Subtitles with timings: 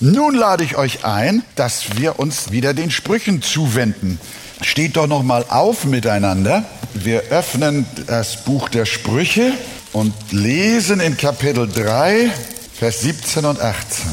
[0.00, 4.18] Nun lade ich euch ein, dass wir uns wieder den Sprüchen zuwenden.
[4.60, 6.64] Steht doch noch mal auf miteinander.
[6.94, 9.52] Wir öffnen das Buch der Sprüche
[9.92, 12.28] und lesen in Kapitel 3,
[12.76, 14.04] Vers 17 und 18.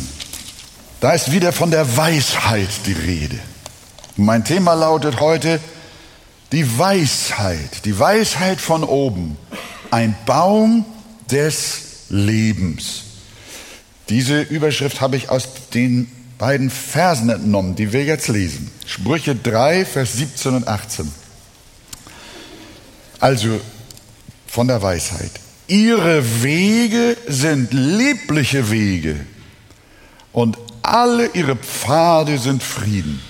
[0.99, 3.39] Da ist wieder von der Weisheit die Rede.
[4.17, 5.59] Mein Thema lautet heute
[6.51, 9.35] die Weisheit, die Weisheit von oben,
[9.89, 10.85] ein Baum
[11.31, 13.10] des Lebens.
[14.11, 18.69] Diese Überschrift habe ich aus den beiden Versen entnommen, die wir jetzt lesen.
[18.85, 21.09] Sprüche 3, Vers 17 und 18.
[23.21, 23.61] Also
[24.47, 25.31] von der Weisheit.
[25.67, 29.15] Ihre Wege sind liebliche Wege
[30.33, 33.21] und alle ihre Pfade sind Frieden.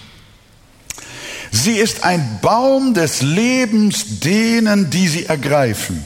[1.51, 6.03] Sie ist ein Baum des Lebens denen, die sie ergreifen.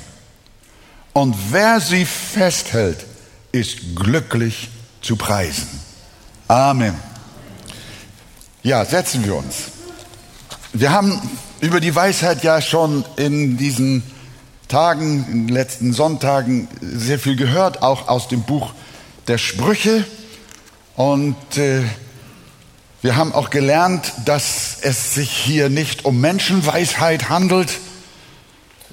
[1.13, 3.05] Und wer sie festhält,
[3.53, 4.69] ist glücklich
[5.05, 5.67] zu preisen.
[6.47, 6.95] Amen.
[8.63, 9.55] Ja, setzen wir uns.
[10.73, 11.21] Wir haben
[11.61, 14.01] über die Weisheit ja schon in diesen
[14.67, 18.73] Tagen, in den letzten Sonntagen sehr viel gehört, auch aus dem Buch
[19.27, 20.05] der Sprüche.
[20.95, 21.83] Und äh,
[23.03, 27.79] wir haben auch gelernt, dass es sich hier nicht um Menschenweisheit handelt,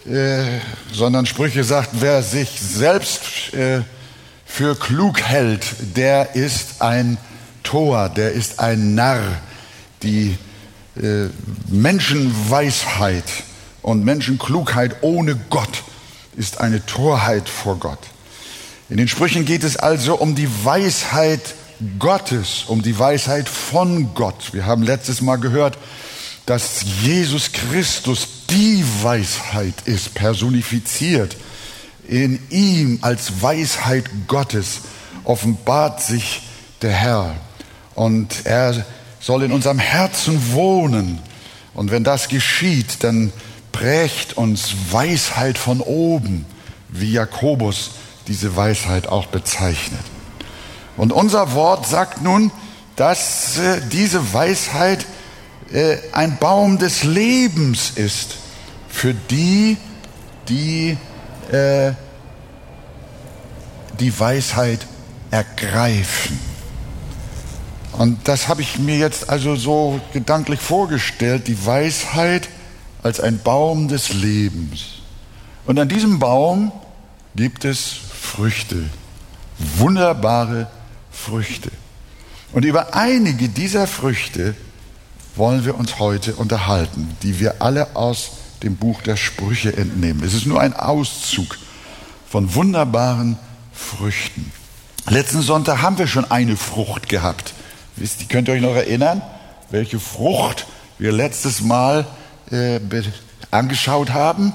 [0.06, 0.44] äh,
[0.92, 3.80] sondern Sprüche sagt, wer sich selbst äh,
[4.52, 5.64] für klug hält,
[5.96, 7.16] der ist ein
[7.62, 9.40] Tor, der ist ein Narr.
[10.02, 10.36] Die
[11.00, 11.28] äh,
[11.68, 13.24] Menschenweisheit
[13.80, 15.84] und Menschenklugheit ohne Gott
[16.36, 17.98] ist eine Torheit vor Gott.
[18.90, 21.54] In den Sprüchen geht es also um die Weisheit
[21.98, 24.52] Gottes, um die Weisheit von Gott.
[24.52, 25.78] Wir haben letztes Mal gehört,
[26.44, 31.36] dass Jesus Christus die Weisheit ist, personifiziert.
[32.12, 34.82] In ihm als Weisheit Gottes
[35.24, 36.42] offenbart sich
[36.82, 37.36] der Herr
[37.94, 38.84] und er
[39.18, 41.20] soll in unserem Herzen wohnen.
[41.72, 43.32] Und wenn das geschieht, dann
[43.72, 46.44] prägt uns Weisheit von oben,
[46.90, 47.92] wie Jakobus
[48.28, 50.04] diese Weisheit auch bezeichnet.
[50.98, 52.52] Und unser Wort sagt nun,
[52.94, 55.06] dass äh, diese Weisheit
[55.72, 58.36] äh, ein Baum des Lebens ist
[58.90, 59.78] für die,
[60.50, 60.98] die
[61.50, 61.92] äh,
[64.00, 64.86] die Weisheit
[65.30, 66.38] ergreifen.
[67.92, 72.48] Und das habe ich mir jetzt also so gedanklich vorgestellt, die Weisheit
[73.02, 74.84] als ein Baum des Lebens.
[75.66, 76.72] Und an diesem Baum
[77.36, 78.84] gibt es Früchte,
[79.58, 80.68] wunderbare
[81.10, 81.70] Früchte.
[82.52, 84.54] Und über einige dieser Früchte
[85.36, 88.32] wollen wir uns heute unterhalten, die wir alle aus
[88.62, 90.22] dem Buch der Sprüche entnehmen.
[90.24, 91.58] Es ist nur ein Auszug
[92.28, 93.51] von wunderbaren Früchten.
[95.08, 97.54] Letzten Sonntag haben wir schon eine Frucht gehabt.
[97.96, 99.22] Wisst könnt ihr euch noch erinnern,
[99.70, 100.66] welche Frucht
[100.98, 102.06] wir letztes Mal
[102.50, 102.80] äh,
[103.50, 104.52] angeschaut haben,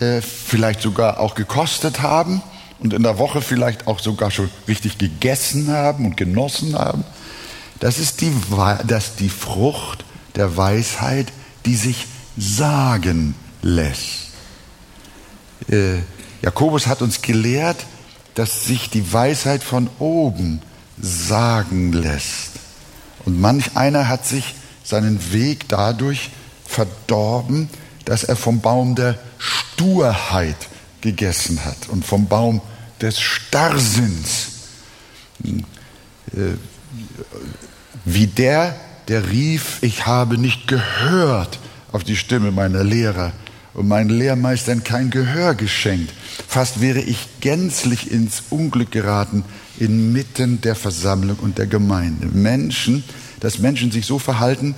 [0.00, 2.42] äh, vielleicht sogar auch gekostet haben
[2.78, 7.04] und in der Woche vielleicht auch sogar schon richtig gegessen haben und genossen haben.
[7.80, 8.32] Das ist die,
[8.86, 10.04] das die Frucht
[10.36, 11.32] der Weisheit,
[11.66, 14.28] die sich sagen lässt.
[15.68, 15.98] Äh,
[16.42, 17.86] Jakobus hat uns gelehrt,
[18.34, 20.60] dass sich die Weisheit von oben
[21.00, 22.50] sagen lässt.
[23.24, 24.54] Und manch einer hat sich
[24.84, 26.30] seinen Weg dadurch
[26.66, 27.68] verdorben,
[28.04, 30.56] dass er vom Baum der Sturheit
[31.00, 32.60] gegessen hat und vom Baum
[33.00, 34.48] des Starrsinns.
[35.44, 36.56] Äh,
[38.04, 38.74] wie der,
[39.08, 41.58] der rief, ich habe nicht gehört
[41.92, 43.32] auf die Stimme meiner Lehrer
[43.74, 46.12] und meinen Lehrmeistern kein Gehör geschenkt.
[46.48, 49.44] Fast wäre ich gänzlich ins Unglück geraten
[49.78, 52.26] inmitten der Versammlung und der Gemeinde.
[52.26, 53.04] Menschen,
[53.40, 54.74] dass Menschen sich so verhalten,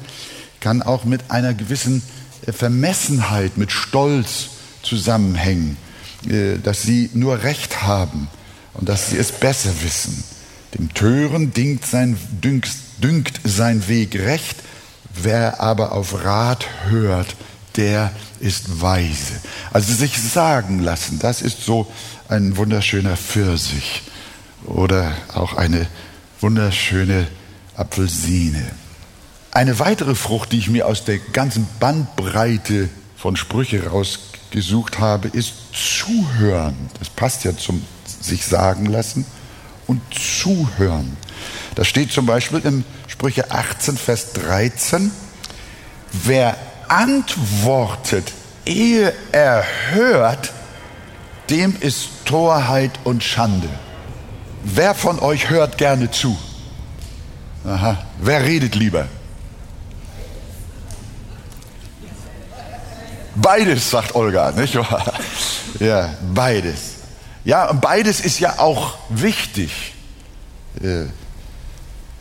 [0.60, 2.03] kann auch mit einer gewissen
[2.47, 4.48] äh, Vermessenheit, mit Stolz
[4.82, 5.76] zusammenhängen,
[6.28, 8.28] äh, dass sie nur Recht haben
[8.75, 10.25] und dass sie es besser wissen.
[10.78, 12.70] Dem Tören dünkt sein, dünkt,
[13.03, 14.56] dünkt sein Weg recht,
[15.14, 17.37] wer aber auf Rat hört,
[17.76, 18.11] der
[18.44, 19.41] ist weise.
[19.73, 21.91] Also sich sagen lassen, das ist so
[22.29, 24.02] ein wunderschöner Pfirsich
[24.67, 25.87] oder auch eine
[26.41, 27.26] wunderschöne
[27.75, 28.70] Apfelsine.
[29.50, 35.55] Eine weitere Frucht, die ich mir aus der ganzen Bandbreite von Sprüche rausgesucht habe, ist
[35.73, 36.91] Zuhören.
[36.99, 37.82] Das passt ja zum
[38.20, 39.25] sich sagen lassen
[39.87, 41.17] und Zuhören.
[41.76, 45.11] Das steht zum Beispiel in Sprüche 18, Vers 13.
[46.12, 46.56] Wer
[46.88, 48.32] antwortet,
[48.64, 50.52] ehe er hört,
[51.50, 53.69] dem ist Torheit und Schande.
[54.62, 56.36] Wer von euch hört gerne zu?
[57.66, 57.98] Aha.
[58.20, 59.06] Wer redet lieber?
[63.34, 65.04] Beides, sagt Olga, nicht wahr?
[65.81, 66.78] Ja, beides.
[67.44, 69.92] Ja, und beides ist ja auch wichtig.
[70.81, 71.06] Äh,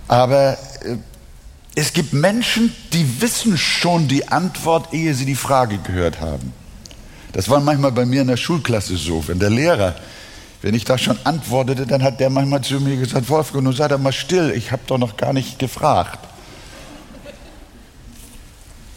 [0.07, 0.97] aber äh,
[1.75, 6.53] es gibt Menschen, die wissen schon die Antwort, ehe sie die Frage gehört haben.
[7.31, 9.27] Das war manchmal bei mir in der Schulklasse so.
[9.27, 9.95] Wenn der Lehrer,
[10.61, 13.87] wenn ich da schon antwortete, dann hat der manchmal zu mir gesagt, Wolfgang, nun sei
[13.87, 16.19] doch mal still, ich habe doch noch gar nicht gefragt.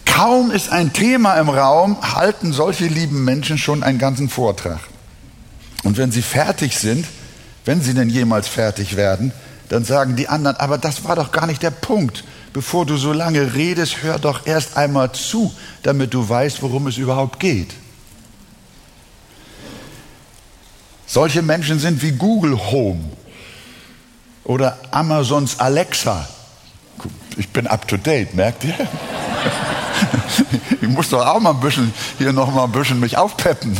[0.04, 4.80] Kaum ist ein Thema im Raum, halten solche lieben Menschen schon einen ganzen Vortrag.
[5.82, 7.06] Und wenn sie fertig sind,
[7.64, 9.32] wenn sie denn jemals fertig werden,
[9.68, 12.24] dann sagen die anderen, aber das war doch gar nicht der Punkt.
[12.56, 16.96] Bevor du so lange redest, hör doch erst einmal zu, damit du weißt, worum es
[16.96, 17.74] überhaupt geht.
[21.06, 23.10] Solche Menschen sind wie Google Home
[24.44, 26.26] oder Amazons Alexa.
[27.36, 28.74] Ich bin up to date, merkt ihr?
[30.80, 33.76] Ich muss doch auch mal ein bisschen hier noch mal ein bisschen mich aufpeppen.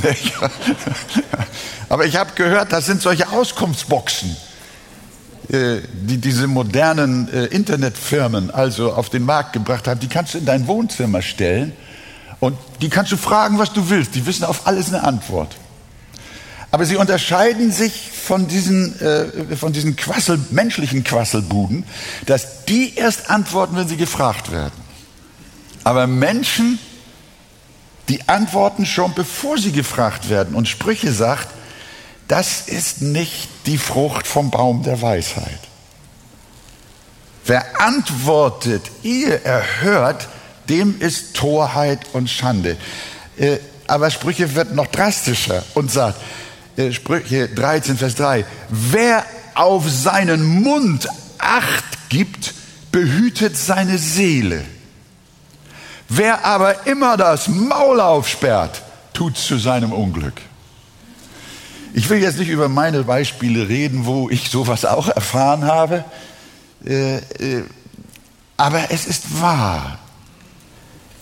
[1.88, 4.36] Aber ich habe gehört, das sind solche Auskunftsboxen,
[5.48, 10.00] äh, die diese modernen äh, Internetfirmen also auf den Markt gebracht haben.
[10.00, 11.72] Die kannst du in dein Wohnzimmer stellen
[12.40, 14.14] und die kannst du fragen, was du willst.
[14.14, 15.56] Die wissen auf alles eine Antwort.
[16.70, 21.84] Aber sie unterscheiden sich von diesen, äh, von diesen Quassel, menschlichen Quasselbuden,
[22.26, 24.74] dass die erst antworten, wenn sie gefragt werden.
[25.84, 26.78] Aber Menschen,
[28.08, 30.54] die antworten schon, bevor sie gefragt werden.
[30.54, 31.48] Und Sprüche sagt,
[32.28, 35.60] das ist nicht die Frucht vom Baum der Weisheit.
[37.44, 40.28] Wer antwortet, ehe er hört,
[40.68, 42.76] dem ist Torheit und Schande.
[43.36, 46.20] Äh, aber Sprüche wird noch drastischer und sagt,
[46.76, 49.24] äh, Sprüche 13, Vers 3, wer
[49.54, 51.08] auf seinen Mund
[51.38, 52.54] Acht gibt,
[52.90, 54.64] behütet seine Seele.
[56.08, 58.82] Wer aber immer das Maul aufsperrt,
[59.12, 60.40] tut zu seinem Unglück.
[61.94, 66.04] Ich will jetzt nicht über meine Beispiele reden, wo ich sowas auch erfahren habe,
[66.84, 67.64] äh, äh,
[68.56, 69.98] aber es ist wahr.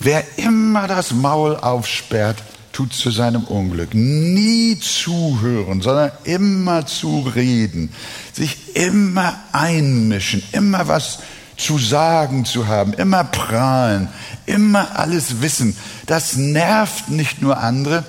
[0.00, 2.42] Wer immer das Maul aufsperrt,
[2.74, 3.94] tut zu seinem Unglück.
[3.94, 7.90] Nie zuhören, sondern immer zu reden,
[8.32, 11.20] sich immer einmischen, immer was
[11.56, 14.08] zu sagen zu haben, immer prahlen,
[14.44, 15.76] immer alles wissen.
[16.06, 18.04] Das nervt nicht nur andere,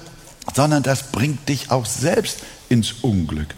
[0.55, 3.53] sondern das bringt dich auch selbst ins Unglück.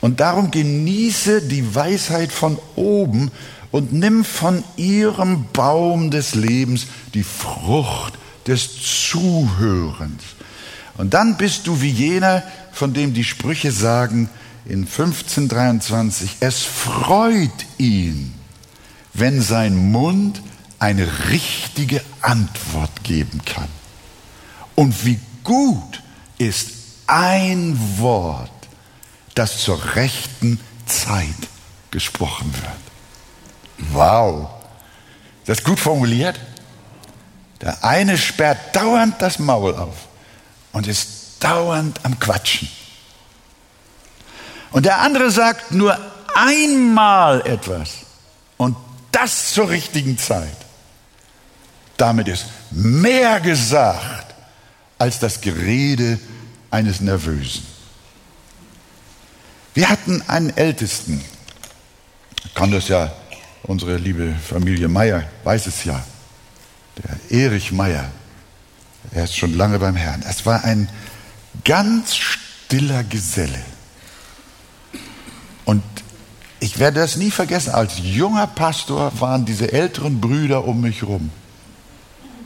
[0.00, 3.30] Und darum genieße die Weisheit von oben
[3.70, 8.14] und nimm von ihrem Baum des Lebens die Frucht
[8.46, 8.68] des
[9.08, 10.22] Zuhörens.
[10.98, 12.42] Und dann bist du wie jener,
[12.72, 14.28] von dem die Sprüche sagen
[14.66, 18.34] in 1523, es freut ihn,
[19.14, 20.42] wenn sein Mund
[20.78, 23.68] eine richtige Antwort geben kann.
[24.74, 26.01] Und wie gut
[26.46, 26.70] ist
[27.06, 28.50] ein Wort,
[29.34, 31.26] das zur rechten Zeit
[31.90, 33.92] gesprochen wird.
[33.92, 34.48] Wow.
[35.44, 36.38] Das ist gut formuliert.
[37.60, 40.08] Der eine sperrt dauernd das Maul auf
[40.72, 42.68] und ist dauernd am Quatschen.
[44.72, 45.98] Und der andere sagt nur
[46.34, 47.90] einmal etwas
[48.56, 48.76] und
[49.12, 50.56] das zur richtigen Zeit.
[51.96, 54.34] Damit ist mehr gesagt
[54.98, 56.18] als das Gerede
[56.72, 57.64] eines Nervösen.
[59.74, 61.24] Wir hatten einen Ältesten,
[62.54, 63.12] kann das ja,
[63.62, 66.04] unsere liebe Familie Meier weiß es ja,
[66.98, 68.10] der Erich Meier.
[69.12, 70.22] Er ist schon lange beim Herrn.
[70.28, 70.88] Es war ein
[71.64, 73.62] ganz stiller Geselle.
[75.64, 75.82] Und
[76.60, 77.70] ich werde das nie vergessen.
[77.70, 81.30] Als junger Pastor waren diese älteren Brüder um mich rum.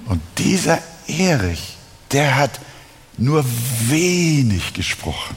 [0.06, 1.76] Und dieser Erich,
[2.12, 2.60] der hat
[3.16, 3.44] nur
[3.88, 5.36] wenig gesprochen.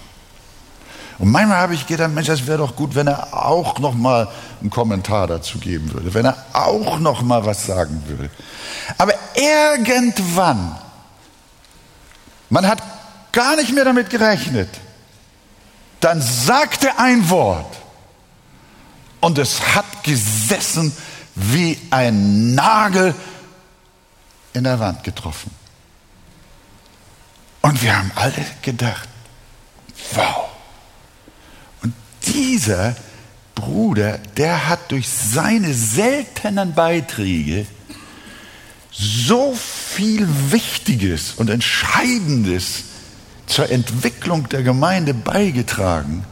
[1.18, 4.30] Und manchmal habe ich gedacht, Mensch, das wäre doch gut, wenn er auch noch mal
[4.62, 8.30] einen Kommentar dazu geben würde, wenn er auch noch mal was sagen würde.
[8.98, 10.78] Aber irgendwann
[12.50, 12.82] man hat
[13.32, 14.70] gar nicht mehr damit gerechnet.
[16.00, 17.78] Dann sagte ein Wort
[19.20, 20.96] und es hat gesessen
[21.36, 23.14] wie ein Nagel
[24.54, 25.52] in der Wand getroffen.
[27.70, 29.08] Und wir haben alle gedacht,
[30.14, 30.50] wow.
[31.84, 31.94] Und
[32.26, 32.96] dieser
[33.54, 37.68] Bruder, der hat durch seine seltenen Beiträge
[38.92, 42.86] so viel Wichtiges und Entscheidendes
[43.46, 46.26] zur Entwicklung der Gemeinde beigetragen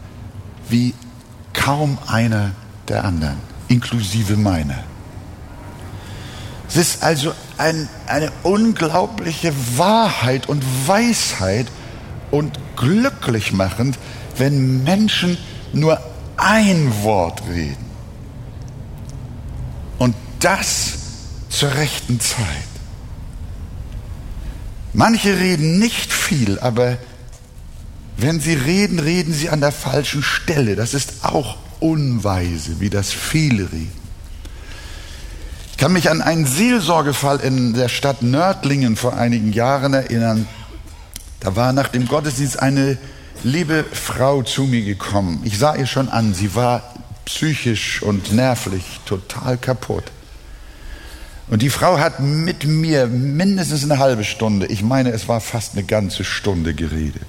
[0.69, 0.95] wie
[1.53, 2.49] kaum einer
[2.87, 4.83] der anderen, inklusive meiner.
[6.69, 11.67] Es ist also ein, eine unglaubliche Wahrheit und Weisheit
[12.31, 13.97] und glücklich machend,
[14.37, 15.37] wenn Menschen
[15.73, 15.99] nur
[16.35, 17.85] ein Wort reden.
[19.97, 20.93] Und das
[21.49, 22.45] zur rechten Zeit.
[24.93, 26.97] Manche reden nicht viel, aber
[28.17, 30.75] wenn sie reden, reden sie an der falschen Stelle.
[30.75, 33.96] Das ist auch unweise, wie das viele reden.
[35.77, 40.47] Ich kann mich an einen Seelsorgefall in der Stadt Nördlingen vor einigen Jahren erinnern.
[41.39, 42.97] Da war nach dem Gottesdienst eine
[43.43, 45.39] liebe Frau zu mir gekommen.
[45.43, 46.81] Ich sah ihr schon an, sie war
[47.25, 50.05] psychisch und nervlich total kaputt.
[51.47, 55.73] Und die Frau hat mit mir mindestens eine halbe Stunde, ich meine, es war fast
[55.73, 57.27] eine ganze Stunde geredet.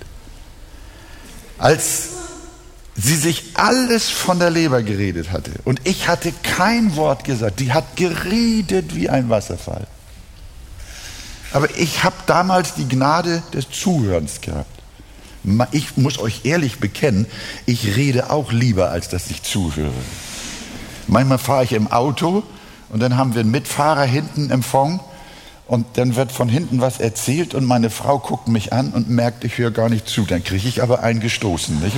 [1.59, 2.18] Als
[3.01, 7.73] sie sich alles von der Leber geredet hatte und ich hatte kein Wort gesagt, die
[7.73, 9.87] hat geredet wie ein Wasserfall.
[11.53, 14.67] Aber ich habe damals die Gnade des Zuhörens gehabt.
[15.71, 17.27] Ich muss euch ehrlich bekennen,
[17.65, 19.93] ich rede auch lieber, als dass ich zuhöre.
[21.07, 22.43] Manchmal fahre ich im Auto
[22.91, 25.01] und dann haben wir einen Mitfahrer hinten im Fond
[25.67, 29.45] und dann wird von hinten was erzählt und meine Frau guckt mich an und merkt,
[29.45, 30.25] ich höre gar nicht zu.
[30.25, 31.81] Dann kriege ich aber einen gestoßen.
[31.81, 31.97] Nicht?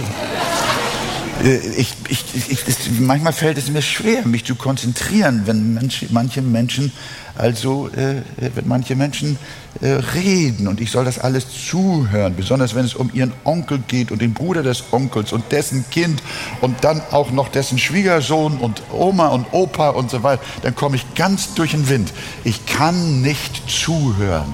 [1.44, 6.42] Äh, ich, ich, ich, manchmal fällt es mir schwer, mich zu konzentrieren, wenn Mensch, manche
[6.42, 6.92] Menschen
[7.40, 8.22] also äh,
[8.54, 9.38] wenn manche Menschen
[9.80, 14.12] äh, reden und ich soll das alles zuhören, besonders wenn es um ihren Onkel geht
[14.12, 16.22] und den Bruder des Onkels und dessen Kind
[16.60, 20.96] und dann auch noch dessen Schwiegersohn und Oma und Opa und so weiter, dann komme
[20.96, 22.12] ich ganz durch den Wind.
[22.44, 24.52] Ich kann nicht zuhören.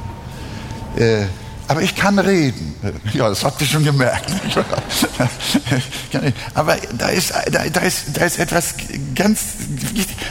[0.96, 1.24] Äh,
[1.68, 2.74] aber ich kann reden.
[3.12, 4.30] Ja, das habt ihr schon gemerkt.
[6.54, 8.74] aber da ist, da, da, ist, da ist etwas
[9.14, 9.40] ganz.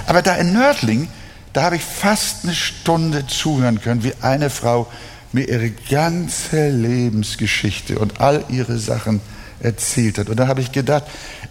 [0.08, 1.08] Aber da in Nördling,
[1.54, 4.88] da habe ich fast eine Stunde zuhören können, wie eine Frau
[5.32, 9.20] mir ihre ganze Lebensgeschichte und all ihre Sachen
[9.60, 10.30] erzählt hat.
[10.30, 11.04] Und da habe ich gedacht,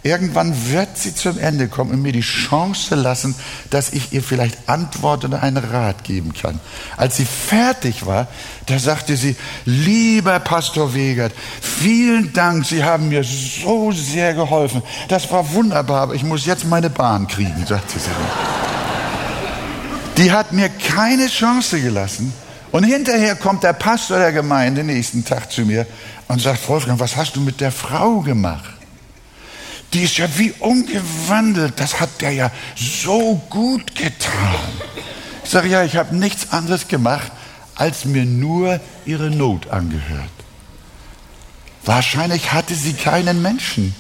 [0.02, 3.34] irgendwann wird sie zum Ende kommen und mir die Chance lassen,
[3.70, 6.61] dass ich ihr vielleicht Antwort oder einen Rat geben kann.
[6.96, 8.28] Als sie fertig war,
[8.66, 14.82] da sagte sie, lieber Pastor Wegert, vielen Dank, Sie haben mir so sehr geholfen.
[15.08, 18.11] Das war wunderbar, aber ich muss jetzt meine Bahn kriegen, sagte sie.
[20.16, 22.32] Die hat mir keine Chance gelassen.
[22.75, 25.87] Und hinterher kommt der Pastor der Gemeinde nächsten Tag zu mir
[26.28, 28.75] und sagt, Wolfgang, was hast du mit der Frau gemacht?
[29.93, 31.75] Die ist ja wie umgewandelt.
[31.76, 34.59] Das hat der ja so gut getan.
[35.45, 37.31] Ich sage, ja, ich habe nichts anderes gemacht,
[37.76, 40.31] als mir nur ihre Not angehört.
[41.85, 43.95] Wahrscheinlich hatte sie keinen Menschen,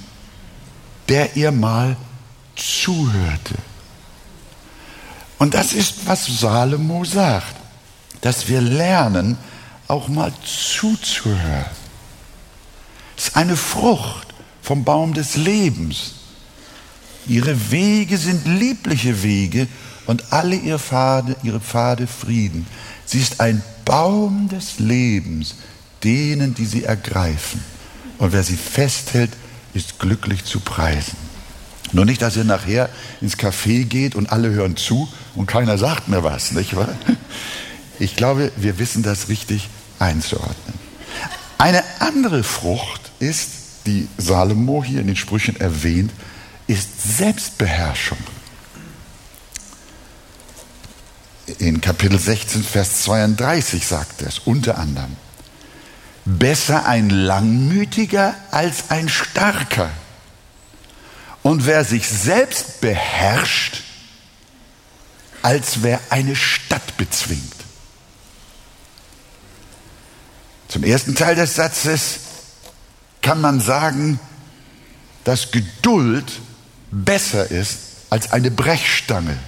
[1.08, 1.96] der ihr mal
[2.56, 3.54] zuhörte.
[5.38, 7.54] Und das ist, was Salomo sagt,
[8.20, 9.36] dass wir lernen,
[9.86, 11.83] auch mal zuzuhören.
[13.16, 14.28] Es ist eine Frucht
[14.62, 16.14] vom Baum des Lebens.
[17.26, 19.66] Ihre Wege sind liebliche Wege
[20.06, 22.66] und alle ihre Pfade, ihre Pfade Frieden.
[23.06, 25.54] Sie ist ein Baum des Lebens,
[26.02, 27.62] denen, die sie ergreifen.
[28.18, 29.30] Und wer sie festhält,
[29.72, 31.16] ist glücklich zu preisen.
[31.92, 32.88] Nur nicht, dass ihr nachher
[33.20, 36.94] ins Café geht und alle hören zu und keiner sagt mir was, nicht wahr?
[38.00, 39.68] Ich glaube, wir wissen das richtig
[40.00, 40.83] einzuordnen.
[41.64, 43.48] Eine andere Frucht ist,
[43.86, 46.12] die Salomo hier in den Sprüchen erwähnt,
[46.66, 48.18] ist Selbstbeherrschung.
[51.56, 55.16] In Kapitel 16, Vers 32 sagt es unter anderem.
[56.26, 59.88] Besser ein Langmütiger als ein Starker.
[61.42, 63.84] Und wer sich selbst beherrscht,
[65.40, 67.53] als wer eine Stadt bezwingt.
[70.74, 72.16] Zum ersten Teil des Satzes
[73.22, 74.18] kann man sagen,
[75.22, 76.24] dass Geduld
[76.90, 77.78] besser ist
[78.10, 79.38] als eine Brechstange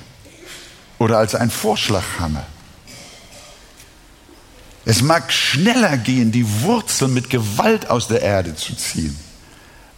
[1.00, 2.46] oder als ein Vorschlaghammer.
[4.84, 9.18] Es mag schneller gehen, die Wurzel mit Gewalt aus der Erde zu ziehen.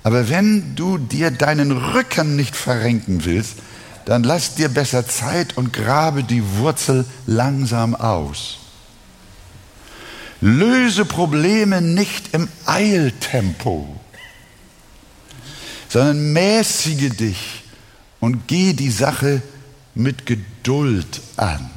[0.05, 3.57] Aber wenn du dir deinen Rücken nicht verrenken willst,
[4.07, 8.61] dann lass dir besser Zeit und grabe die Wurzel langsam aus.
[10.41, 13.89] Löse Probleme nicht im Eiltempo,
[15.89, 17.65] sondern mäßige dich
[18.21, 19.43] und geh die Sache
[19.95, 21.71] mit Geduld an.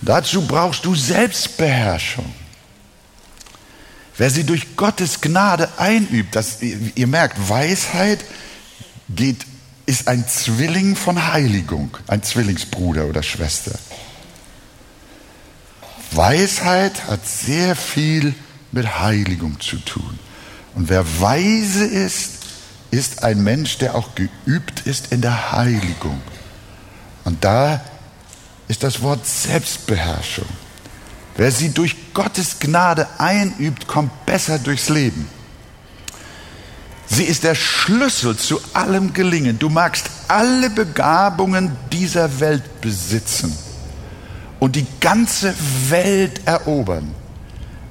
[0.00, 2.32] Dazu brauchst du Selbstbeherrschung.
[4.16, 8.24] Wer sie durch Gottes Gnade einübt, das, ihr merkt, Weisheit
[9.08, 9.44] geht
[9.86, 13.76] ist ein Zwilling von Heiligung, ein Zwillingsbruder oder Schwester.
[16.20, 18.34] Weisheit hat sehr viel
[18.72, 20.18] mit Heiligung zu tun.
[20.74, 22.32] Und wer weise ist,
[22.90, 26.20] ist ein Mensch, der auch geübt ist in der Heiligung.
[27.24, 27.80] Und da
[28.68, 30.44] ist das Wort Selbstbeherrschung.
[31.38, 35.26] Wer sie durch Gottes Gnade einübt, kommt besser durchs Leben.
[37.06, 39.58] Sie ist der Schlüssel zu allem Gelingen.
[39.58, 43.56] Du magst alle Begabungen dieser Welt besitzen
[44.60, 45.54] und die ganze
[45.88, 47.14] Welt erobern.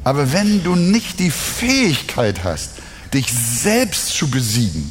[0.04, 2.72] Aber wenn du nicht die Fähigkeit hast,
[3.14, 4.90] dich selbst zu besiegen,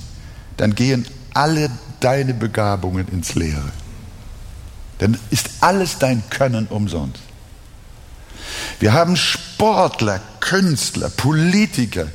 [0.56, 1.70] dann gehen alle
[2.00, 3.72] deine Begabungen ins Leere.
[4.98, 7.22] Dann ist alles dein Können umsonst.
[8.80, 12.08] Wir haben Sportler, Künstler, Politiker,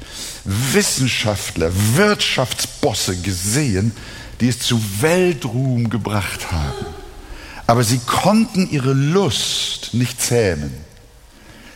[0.43, 3.93] Wissenschaftler, Wirtschaftsbosse gesehen,
[4.41, 7.02] die es zu Weltruhm gebracht haben.
[7.67, 10.73] Aber sie konnten ihre Lust nicht zähmen.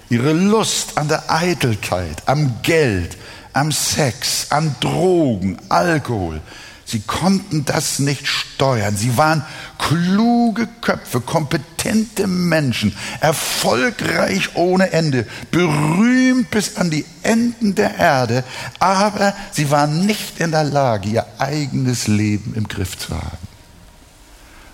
[0.09, 3.17] Ihre Lust an der Eitelkeit, am Geld,
[3.53, 6.41] am Sex, an Drogen, Alkohol.
[6.85, 8.95] Sie konnten das nicht steuern.
[8.95, 9.43] Sie waren
[9.77, 18.45] kluge Köpfe, kompetente Menschen, erfolgreich ohne Ende, berühmt bis an die Enden der Erde,
[18.79, 23.37] aber sie waren nicht in der Lage, ihr eigenes Leben im Griff zu haben.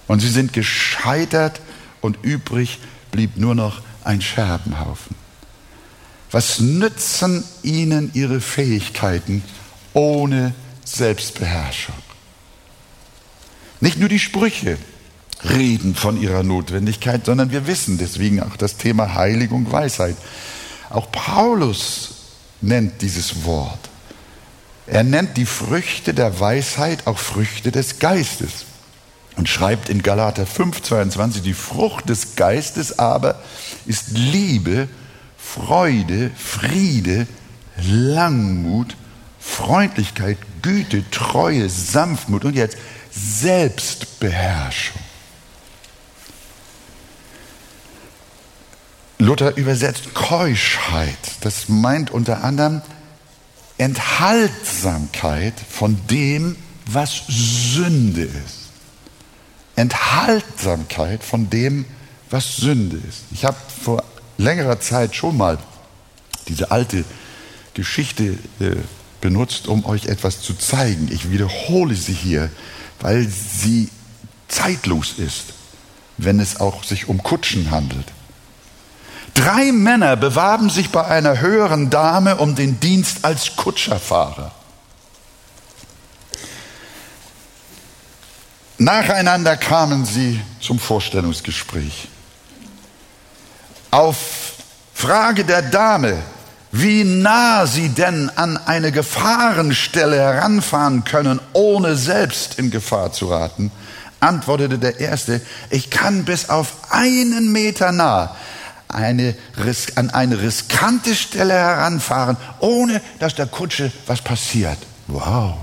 [0.07, 1.61] Und sie sind gescheitert
[2.01, 2.79] und übrig
[3.11, 5.15] blieb nur noch ein Scherbenhaufen.
[6.31, 9.43] Was nützen ihnen ihre Fähigkeiten
[9.93, 11.95] ohne Selbstbeherrschung?
[13.79, 14.77] Nicht nur die Sprüche
[15.43, 20.15] reden von ihrer Notwendigkeit, sondern wir wissen deswegen auch das Thema Heiligung, Weisheit.
[20.89, 22.15] Auch Paulus
[22.61, 23.89] nennt dieses Wort.
[24.87, 28.65] Er nennt die Früchte der Weisheit auch Früchte des Geistes
[29.35, 33.41] und schreibt in Galater 5, 22, die Frucht des Geistes aber
[33.85, 34.87] ist Liebe,
[35.37, 37.27] Freude, Friede,
[37.77, 38.95] Langmut,
[39.39, 42.77] Freundlichkeit, Güte, Treue, Sanftmut und jetzt
[43.11, 45.01] Selbstbeherrschung.
[49.19, 51.17] Luther übersetzt Keuschheit.
[51.41, 52.81] Das meint unter anderem
[53.77, 58.62] Enthaltsamkeit von dem, was Sünde ist.
[59.75, 61.85] Enthaltsamkeit von dem,
[62.29, 63.23] was Sünde ist.
[63.31, 64.03] Ich habe vor
[64.37, 65.57] längerer Zeit schon mal
[66.47, 67.05] diese alte
[67.73, 68.75] Geschichte äh,
[69.21, 71.09] benutzt, um euch etwas zu zeigen.
[71.11, 72.49] Ich wiederhole sie hier,
[72.99, 73.89] weil sie
[74.47, 75.53] zeitlos ist,
[76.17, 78.05] wenn es auch sich um Kutschen handelt.
[79.33, 84.51] Drei Männer bewarben sich bei einer höheren Dame um den Dienst als Kutscherfahrer.
[88.77, 92.07] Nacheinander kamen sie zum Vorstellungsgespräch.
[93.91, 94.53] Auf
[94.93, 96.17] Frage der Dame,
[96.71, 103.71] wie nah sie denn an eine Gefahrenstelle heranfahren können, ohne selbst in Gefahr zu raten,
[104.19, 108.35] antwortete der Erste, ich kann bis auf einen Meter nah
[108.87, 109.35] eine,
[109.95, 114.77] an eine riskante Stelle heranfahren, ohne dass der Kutsche was passiert.
[115.07, 115.57] Wow.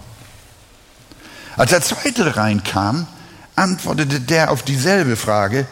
[1.61, 3.07] Als der Zweite reinkam,
[3.55, 5.67] antwortete der auf dieselbe Frage,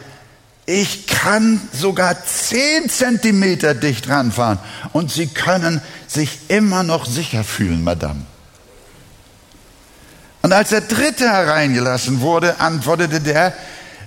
[0.67, 4.59] ich kann sogar zehn Zentimeter dicht ranfahren
[4.93, 8.21] und Sie können sich immer noch sicher fühlen, Madame.
[10.43, 13.51] Und als der Dritte hereingelassen wurde, antwortete der,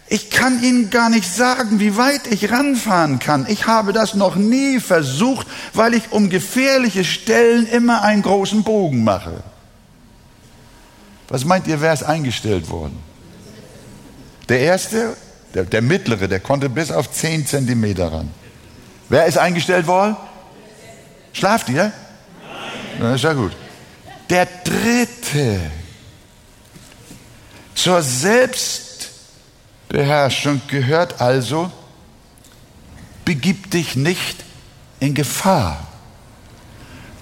[0.06, 3.44] ich kann Ihnen gar nicht sagen, wie weit ich ranfahren kann.
[3.48, 9.02] Ich habe das noch nie versucht, weil ich um gefährliche Stellen immer einen großen Bogen
[9.02, 9.42] mache.
[11.32, 13.02] Was meint ihr, wer ist eingestellt worden?
[14.50, 15.16] Der erste
[15.54, 18.28] der, der mittlere, der konnte bis auf 10 Zentimeter ran.
[19.08, 20.14] Wer ist eingestellt worden?
[21.32, 21.84] Schlaft ihr?
[21.84, 21.94] Nein.
[23.00, 23.52] Na, ist ja gut.
[24.28, 25.70] Der dritte.
[27.74, 31.72] Zur Selbstbeherrschung gehört also,
[33.24, 34.44] begib dich nicht
[35.00, 35.91] in Gefahr.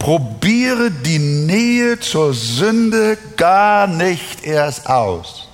[0.00, 5.46] Probiere die Nähe zur Sünde gar nicht erst aus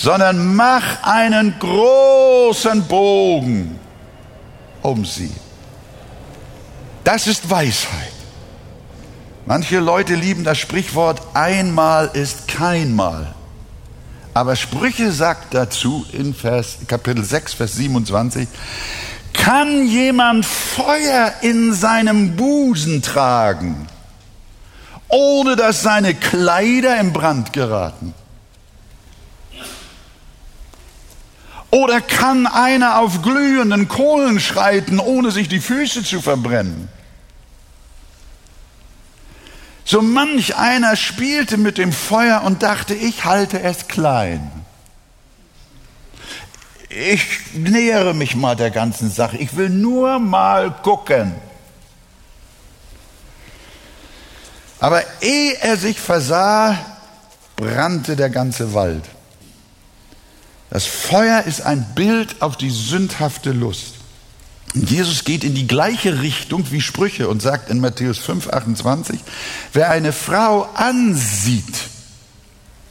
[0.00, 3.78] sondern mach einen großen Bogen
[4.80, 5.30] um sie.
[7.04, 8.12] Das ist Weisheit.
[9.44, 13.34] Manche Leute lieben das Sprichwort, einmal ist kein Mal.
[14.32, 18.48] Aber Sprüche sagt dazu in Vers, Kapitel 6, Vers 27,
[19.40, 23.88] kann jemand Feuer in seinem Busen tragen
[25.10, 28.14] ohne dass seine Kleider in Brand geraten?
[31.70, 36.88] Oder kann einer auf glühenden Kohlen schreiten, ohne sich die Füße zu verbrennen?
[39.84, 44.50] So manch einer spielte mit dem Feuer und dachte, ich halte es klein.
[46.90, 49.36] Ich nähere mich mal der ganzen Sache.
[49.36, 51.34] Ich will nur mal gucken.
[54.80, 56.76] Aber ehe er sich versah,
[57.54, 59.04] brannte der ganze Wald.
[60.70, 63.94] Das Feuer ist ein Bild auf die sündhafte Lust.
[64.74, 69.20] Jesus geht in die gleiche Richtung wie Sprüche und sagt in Matthäus 5, 28,
[69.72, 71.88] wer eine Frau ansieht,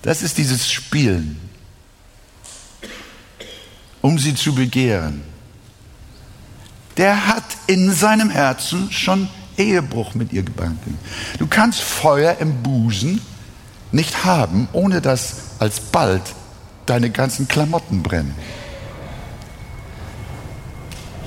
[0.02, 1.49] das ist dieses Spielen,
[4.02, 5.24] um sie zu begehren,
[6.98, 10.80] der hat in seinem Herzen schon Ehebruch mit ihr gebannt.
[11.38, 13.22] Du kannst Feuer im Busen
[13.92, 16.22] nicht haben, ohne dass alsbald
[16.86, 18.34] deine ganzen Klamotten brennen.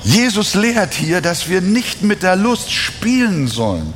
[0.03, 3.95] Jesus lehrt hier, dass wir nicht mit der Lust spielen sollen.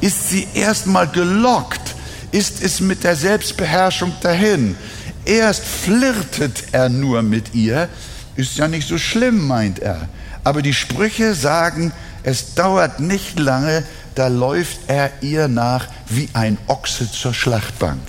[0.00, 1.94] Ist sie erstmal gelockt,
[2.32, 4.76] ist es mit der Selbstbeherrschung dahin.
[5.24, 7.88] Erst flirtet er nur mit ihr,
[8.36, 10.08] ist ja nicht so schlimm, meint er.
[10.42, 11.92] Aber die Sprüche sagen,
[12.22, 18.00] es dauert nicht lange, da läuft er ihr nach wie ein Ochse zur Schlachtbank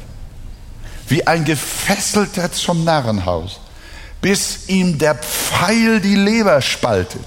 [1.07, 3.59] wie ein Gefesselter zum Narrenhaus,
[4.21, 7.25] bis ihm der Pfeil die Leber spaltet,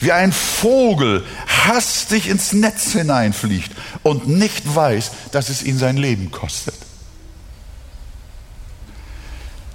[0.00, 3.70] wie ein Vogel hastig ins Netz hineinfliegt
[4.02, 6.74] und nicht weiß, dass es ihn sein Leben kostet.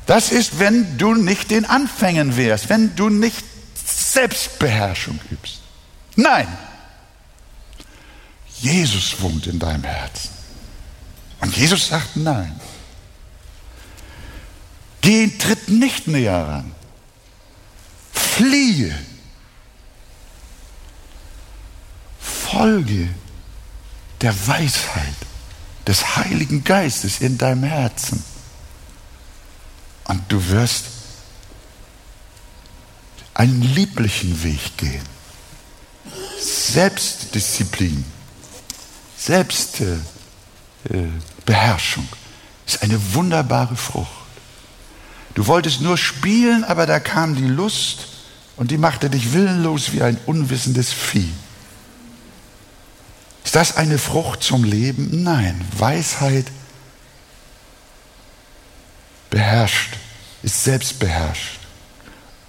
[0.07, 3.43] Das ist, wenn du nicht den Anfängen wärst, wenn du nicht
[3.85, 5.59] Selbstbeherrschung übst.
[6.15, 6.47] Nein,
[8.59, 10.29] Jesus wohnt in deinem Herzen.
[11.41, 12.59] Und Jesus sagt nein.
[15.01, 16.71] Geh, tritt nicht näher ran.
[18.11, 18.97] Fliehe.
[22.19, 23.09] Folge
[24.21, 25.15] der Weisheit
[25.85, 28.23] des Heiligen Geistes in deinem Herzen.
[30.07, 30.85] Und du wirst
[33.33, 35.03] einen lieblichen Weg gehen.
[36.39, 38.03] Selbstdisziplin,
[39.17, 42.07] Selbstbeherrschung
[42.65, 44.07] ist eine wunderbare Frucht.
[45.35, 48.07] Du wolltest nur spielen, aber da kam die Lust
[48.55, 51.31] und die machte dich willenlos wie ein unwissendes Vieh.
[53.45, 55.23] Ist das eine Frucht zum Leben?
[55.23, 56.47] Nein, Weisheit
[59.37, 59.93] beherrscht,
[60.41, 61.59] ist selbstbeherrscht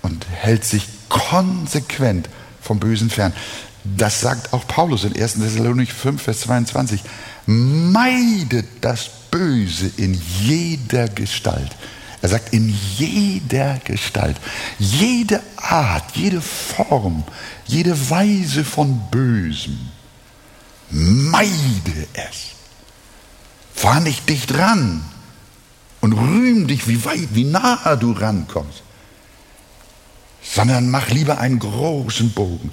[0.00, 2.30] und hält sich konsequent
[2.62, 3.34] vom Bösen fern.
[3.84, 5.34] Das sagt auch Paulus in 1.
[5.34, 7.02] Thessalonik 5, Vers 22.
[7.44, 11.76] Meidet das Böse in jeder Gestalt.
[12.22, 14.38] Er sagt, in jeder Gestalt,
[14.78, 17.22] jede Art, jede Form,
[17.66, 19.78] jede Weise von Bösem,
[20.90, 22.54] meide es.
[23.74, 25.04] Fahr nicht dicht ran
[26.00, 28.82] und rühm dich, wie weit, wie nahe du rankommst,
[30.42, 32.72] sondern mach lieber einen großen Bogen.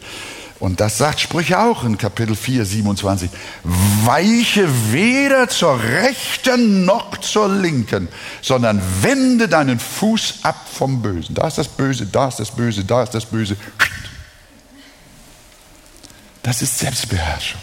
[0.60, 3.30] Und das sagt Sprüche auch in Kapitel 4, 27.
[4.06, 8.08] Weiche weder zur rechten noch zur linken,
[8.42, 11.36] sondern wende deinen Fuß ab vom Bösen.
[11.36, 13.58] Da ist das Böse, da ist das Böse, da ist das Böse.
[16.42, 17.60] Das ist Selbstbeherrschung.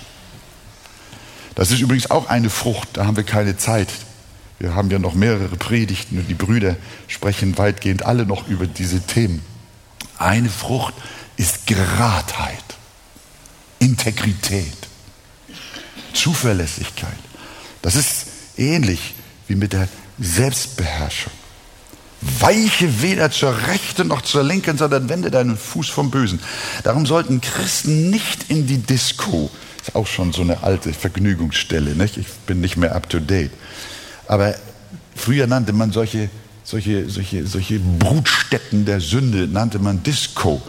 [1.54, 3.88] Das ist übrigens auch eine Frucht, da haben wir keine Zeit.
[4.62, 6.76] Wir haben ja noch mehrere Predigten und die Brüder
[7.08, 9.42] sprechen weitgehend alle noch über diese Themen.
[10.18, 10.94] Eine Frucht
[11.36, 12.62] ist Geradheit.
[13.80, 14.76] Integrität,
[16.12, 17.18] Zuverlässigkeit.
[17.82, 19.14] Das ist ähnlich
[19.48, 19.88] wie mit der
[20.20, 21.32] Selbstbeherrschung.
[22.20, 26.38] Weiche weder zur rechten noch zur linken, sondern wende deinen Fuß vom Bösen.
[26.84, 29.50] Darum sollten Christen nicht in die Disco.
[29.84, 31.96] Ist auch schon so eine alte Vergnügungsstelle.
[31.96, 32.16] Nicht?
[32.16, 33.50] Ich bin nicht mehr up to date.
[34.26, 34.54] Aber
[35.14, 36.30] früher nannte man solche,
[36.64, 40.62] solche, solche, solche Brutstätten der Sünde, nannte man Disco.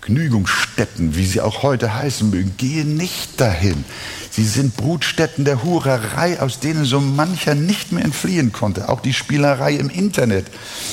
[0.00, 3.84] Vergnügungsstätten, wie sie auch heute heißen mögen, gehe nicht dahin.
[4.30, 8.88] Sie sind Brutstätten der Hurerei, aus denen so mancher nicht mehr entfliehen konnte.
[8.88, 10.46] Auch die Spielerei im Internet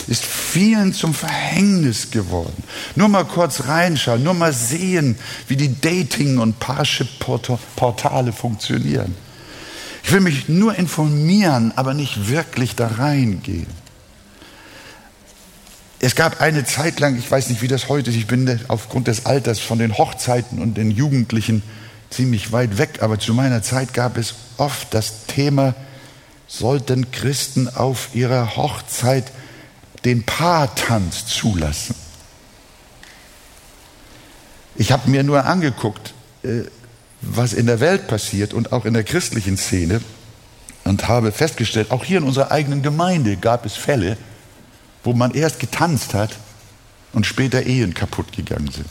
[0.08, 2.64] ist vielen zum Verhängnis geworden.
[2.96, 9.16] Nur mal kurz reinschauen, nur mal sehen, wie die Dating- und Parship-Portale funktionieren.
[10.08, 13.68] Ich will mich nur informieren, aber nicht wirklich da reingehen.
[16.00, 19.10] Es gab eine Zeit lang, ich weiß nicht, wie das heute ist, ich bin aufgrund
[19.10, 21.62] des Alters von den Hochzeiten und den Jugendlichen
[22.10, 25.76] ziemlich weit weg, aber zu meiner Zeit gab es oft das Thema,
[26.48, 29.30] sollten Christen auf ihrer Hochzeit
[30.06, 31.98] den Paartanz zulassen.
[34.78, 36.62] Ich habe mir nur angeguckt, äh,
[37.22, 40.02] was in der Welt passiert und auch in der christlichen Szene
[40.84, 44.18] und habe festgestellt, auch hier in unserer eigenen Gemeinde gab es Fälle,
[45.04, 46.38] wo man erst getanzt hat
[47.14, 48.88] und später Ehen kaputt gegangen sind.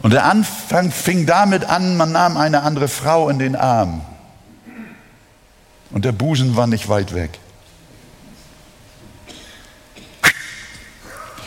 [0.00, 4.02] Und der Anfang fing damit an, man nahm eine andere Frau in den Arm.
[5.90, 7.38] Und der Busen war nicht weit weg.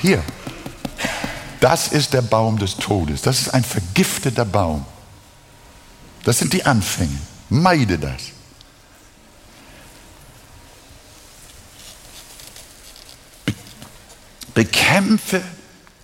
[0.01, 0.23] Hier,
[1.59, 3.21] das ist der Baum des Todes.
[3.21, 4.85] Das ist ein vergifteter Baum.
[6.23, 7.17] Das sind die Anfänge.
[7.49, 8.21] Meide das.
[14.53, 15.41] Bekämpfe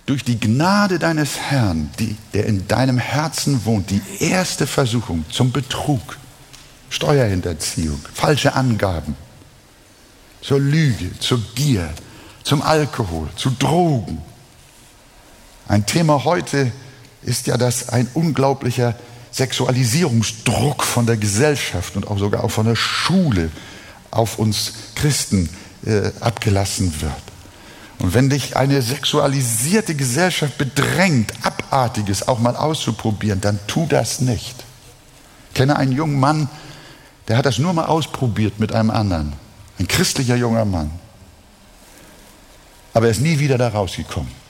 [0.06, 5.52] durch die Gnade deines Herrn, die, der in deinem Herzen wohnt, die erste Versuchung zum
[5.52, 6.16] Betrug,
[6.88, 9.16] Steuerhinterziehung, falsche Angaben,
[10.40, 11.92] zur Lüge, zur Gier,
[12.44, 14.22] zum Alkohol, zu Drogen.
[15.68, 16.70] Ein Thema heute
[17.22, 18.94] ist ja, dass ein unglaublicher
[19.32, 23.50] Sexualisierungsdruck von der Gesellschaft und auch sogar auch von der Schule
[24.10, 25.48] auf uns Christen
[25.84, 27.12] äh, abgelassen wird.
[27.98, 34.54] Und wenn dich eine sexualisierte Gesellschaft bedrängt, Abartiges auch mal auszuprobieren, dann tu das nicht.
[35.48, 36.48] Ich kenne einen jungen Mann,
[37.28, 39.32] der hat das nur mal ausprobiert mit einem anderen.
[39.78, 40.90] Ein christlicher junger Mann.
[42.94, 44.45] Aber er ist nie wieder da rausgekommen.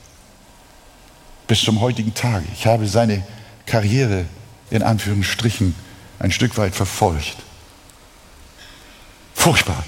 [1.47, 2.45] Bis zum heutigen Tage.
[2.55, 3.25] Ich habe seine
[3.67, 4.25] Karriere
[4.71, 5.75] in Anführungsstrichen
[6.19, 7.37] ein Stück weit verfolgt.
[9.35, 9.85] Furchtbar.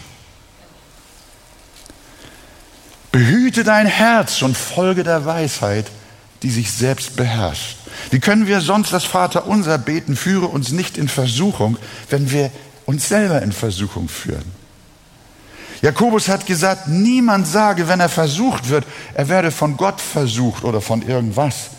[3.10, 5.86] Behüte dein Herz und folge der Weisheit,
[6.42, 7.78] die sich selbst beherrscht.
[8.10, 11.78] Wie können wir sonst das Vaterunser beten, führe uns nicht in Versuchung,
[12.10, 12.52] wenn wir
[12.86, 14.57] uns selber in Versuchung führen?
[15.80, 20.80] Jakobus hat gesagt, niemand sage, wenn er versucht wird, er werde von Gott versucht oder
[20.80, 21.70] von irgendwas.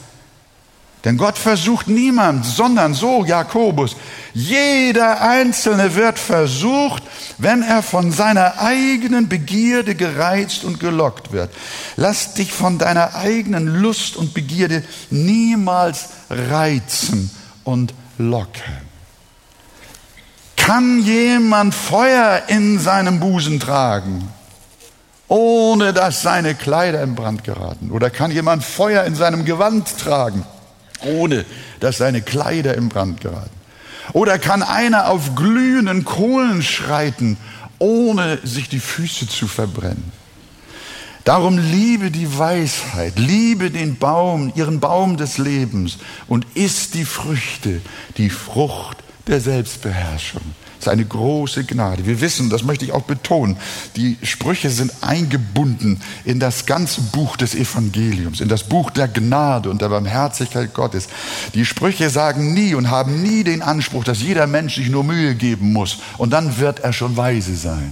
[1.06, 3.96] Denn Gott versucht niemand, sondern so Jakobus,
[4.34, 7.04] jeder Einzelne wird versucht,
[7.38, 11.52] wenn er von seiner eigenen Begierde gereizt und gelockt wird.
[11.96, 17.32] Lass dich von deiner eigenen Lust und Begierde niemals reizen
[17.64, 18.89] und locken.
[20.70, 24.30] Kann jemand Feuer in seinem Busen tragen,
[25.28, 27.90] ohne dass seine Kleider in Brand geraten?
[27.90, 30.46] Oder kann jemand Feuer in seinem Gewand tragen?
[31.02, 31.46] ohne
[31.80, 33.50] dass seine Kleider im Brand geraten?
[34.14, 37.38] Oder kann einer auf glühenden Kohlen schreiten,
[37.80, 40.12] ohne sich die Füße zu verbrennen?
[41.24, 47.82] Darum liebe die Weisheit, liebe den Baum, ihren Baum des Lebens und iss die Früchte,
[48.18, 48.98] die Frucht
[49.30, 50.42] der Selbstbeherrschung.
[50.80, 52.06] Das ist eine große Gnade.
[52.06, 53.58] Wir wissen, das möchte ich auch betonen,
[53.98, 59.70] die Sprüche sind eingebunden in das ganze Buch des Evangeliums, in das Buch der Gnade
[59.70, 61.10] und der Barmherzigkeit Gottes.
[61.54, 65.36] Die Sprüche sagen nie und haben nie den Anspruch, dass jeder Mensch sich nur Mühe
[65.36, 67.92] geben muss und dann wird er schon weise sein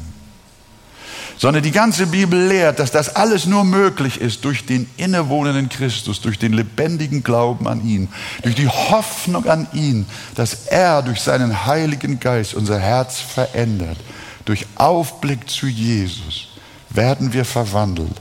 [1.37, 6.19] sondern die ganze Bibel lehrt, dass das alles nur möglich ist durch den innewohnenden Christus,
[6.21, 8.09] durch den lebendigen Glauben an ihn,
[8.41, 13.97] durch die Hoffnung an ihn, dass er durch seinen Heiligen Geist unser Herz verändert.
[14.45, 16.47] Durch Aufblick zu Jesus
[16.89, 18.15] werden wir verwandelt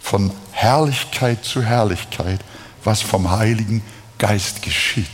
[0.00, 2.40] von Herrlichkeit zu Herrlichkeit,
[2.84, 3.82] was vom Heiligen
[4.18, 5.06] Geist geschieht.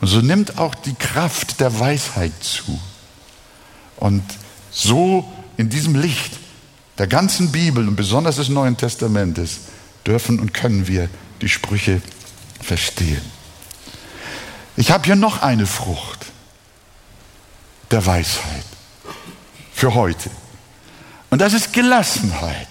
[0.00, 2.80] Und so nimmt auch die Kraft der Weisheit zu.
[3.96, 4.24] Und
[4.70, 6.38] so in diesem Licht
[6.96, 9.60] der ganzen Bibel und besonders des Neuen Testamentes
[10.06, 11.10] dürfen und können wir
[11.42, 12.00] die Sprüche
[12.62, 13.20] verstehen.
[14.76, 16.26] Ich habe hier noch eine Frucht
[17.90, 18.64] der Weisheit
[19.74, 20.30] für heute.
[21.28, 22.68] Und das ist Gelassenheit.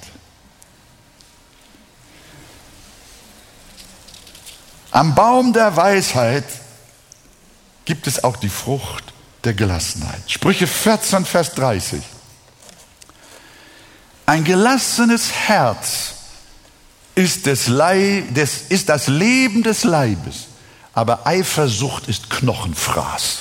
[4.90, 6.46] Am Baum der Weisheit
[7.86, 9.04] gibt es auch die Frucht
[9.44, 10.24] der Gelassenheit.
[10.26, 12.02] Sprüche 14, Vers 30.
[14.30, 16.14] Ein gelassenes Herz
[17.16, 20.50] ist, des Leib, des, ist das Leben des Leibes,
[20.94, 23.40] aber Eifersucht ist Knochenfraß.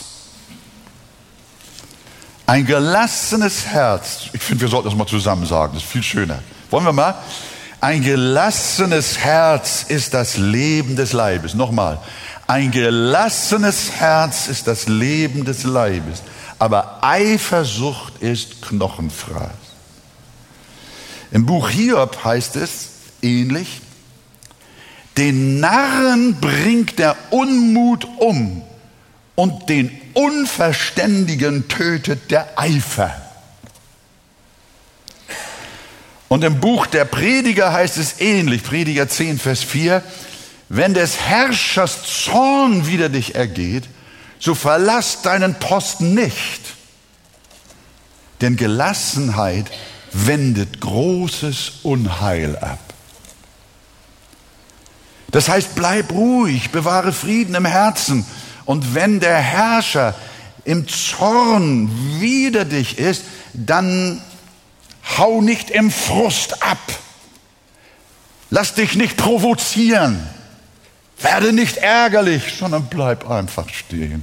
[2.46, 6.38] Ein gelassenes Herz, ich finde, wir sollten das mal zusammen sagen, das ist viel schöner.
[6.70, 7.16] Wollen wir mal?
[7.83, 11.53] Ein gelassenes Herz ist das Leben des Leibes.
[11.53, 11.98] Nochmal.
[12.46, 16.22] Ein gelassenes Herz ist das Leben des Leibes,
[16.59, 19.67] aber Eifersucht ist Knochenfraß.
[21.30, 22.88] Im Buch Hiob heißt es
[23.22, 23.80] ähnlich,
[25.16, 28.62] den Narren bringt der Unmut um
[29.34, 33.14] und den Unverständigen tötet der Eifer.
[36.28, 40.02] Und im Buch der Prediger heißt es ähnlich, Prediger 10, Vers 4,
[40.68, 43.84] wenn des Herrschers Zorn wider dich ergeht,
[44.38, 46.60] so verlass deinen Posten nicht.
[48.40, 49.66] Denn Gelassenheit
[50.12, 52.79] wendet großes Unheil ab.
[55.31, 58.25] Das heißt, bleib ruhig, bewahre Frieden im Herzen.
[58.64, 60.14] Und wenn der Herrscher
[60.64, 61.90] im Zorn
[62.21, 64.23] wider dich ist, dann
[65.16, 66.79] hau nicht im Frust ab.
[68.51, 70.27] Lass dich nicht provozieren.
[71.21, 74.23] Werde nicht ärgerlich, sondern bleib einfach stehen.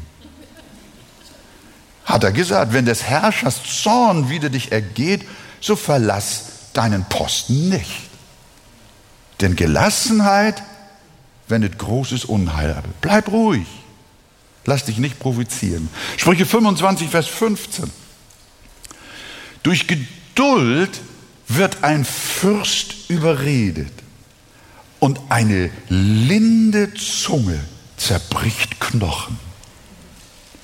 [2.06, 5.26] Hat er gesagt, wenn des Herrschers Zorn wider dich ergeht,
[5.66, 7.90] so verlass deinen Posten nicht.
[9.42, 10.62] Denn Gelassenheit
[11.48, 12.86] wendet großes Unheil ab.
[13.02, 13.66] Bleib ruhig.
[14.66, 15.90] Lass dich nicht provozieren.
[16.18, 17.92] Sprüche 25, Vers 15.
[19.64, 21.02] Durch Geduld
[21.48, 23.92] wird ein Fürst überredet
[25.00, 27.60] und eine linde Zunge
[27.98, 29.40] zerbricht Knochen.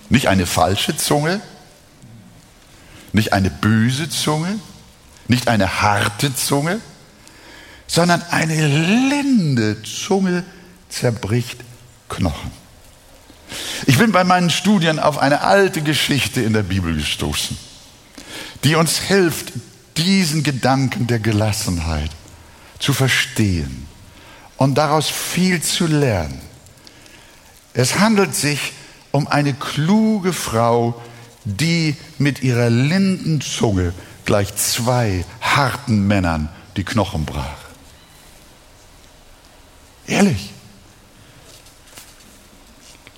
[0.10, 1.42] Nicht eine falsche Zunge,
[3.14, 4.60] nicht eine böse Zunge,
[5.32, 6.80] nicht eine harte Zunge,
[7.88, 10.44] sondern eine linde Zunge
[10.90, 11.58] zerbricht
[12.10, 12.52] Knochen.
[13.88, 17.58] Ich bin bei meinen Studien auf eine alte Geschichte in der Bibel gestoßen,
[18.66, 19.54] die uns hilft,
[19.98, 22.12] diesen Gedanken der Gelassenheit
[22.80, 23.88] zu verstehen
[24.58, 26.42] und daraus viel zu lernen.
[27.74, 28.74] Es handelt sich
[29.12, 31.02] um eine kluge Frau,
[31.46, 33.94] die mit ihrer linden Zunge
[34.32, 37.58] gleich zwei harten Männern die Knochen brach.
[40.08, 40.54] Ehrlich.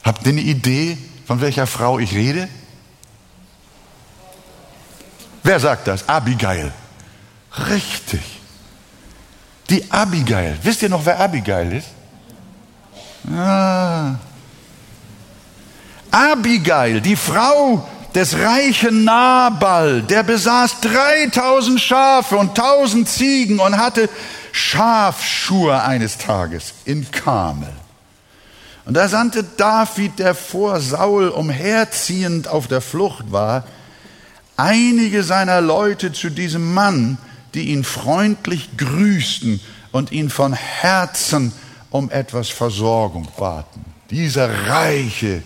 [0.04, 0.97] Habt ihr eine Idee,
[1.28, 2.49] von welcher Frau ich rede?
[5.43, 6.10] Wer sagt das?
[6.10, 6.73] Abigail.
[7.69, 8.39] Richtig.
[9.69, 10.58] Die Abigail.
[10.63, 11.89] Wisst ihr noch, wer Abigail ist?
[13.32, 14.15] Ah.
[16.10, 24.10] Abigail, die Frau des reichen Nabal, der besaß 3000 Schafe und 1000 Ziegen und hatte
[24.52, 27.73] Schafschuhe eines Tages in Kamel.
[28.86, 33.63] Und da sandte David, der vor Saul umherziehend auf der Flucht war,
[34.58, 37.17] einige seiner Leute zu diesem Mann,
[37.54, 39.60] die ihn freundlich grüßten
[39.91, 41.54] und ihn von Herzen
[41.89, 43.86] um etwas Versorgung baten.
[44.10, 45.43] Dieser reiche,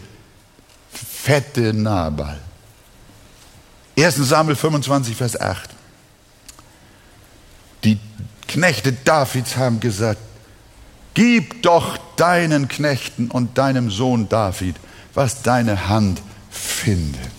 [0.91, 2.39] fette Nabal.
[3.97, 5.69] 1 Samuel 25, Vers 8.
[7.83, 7.97] Die
[8.47, 10.19] Knechte Davids haben gesagt,
[11.15, 14.75] Gib doch deinen Knechten und deinem Sohn David,
[15.15, 17.31] was deine Hand findet.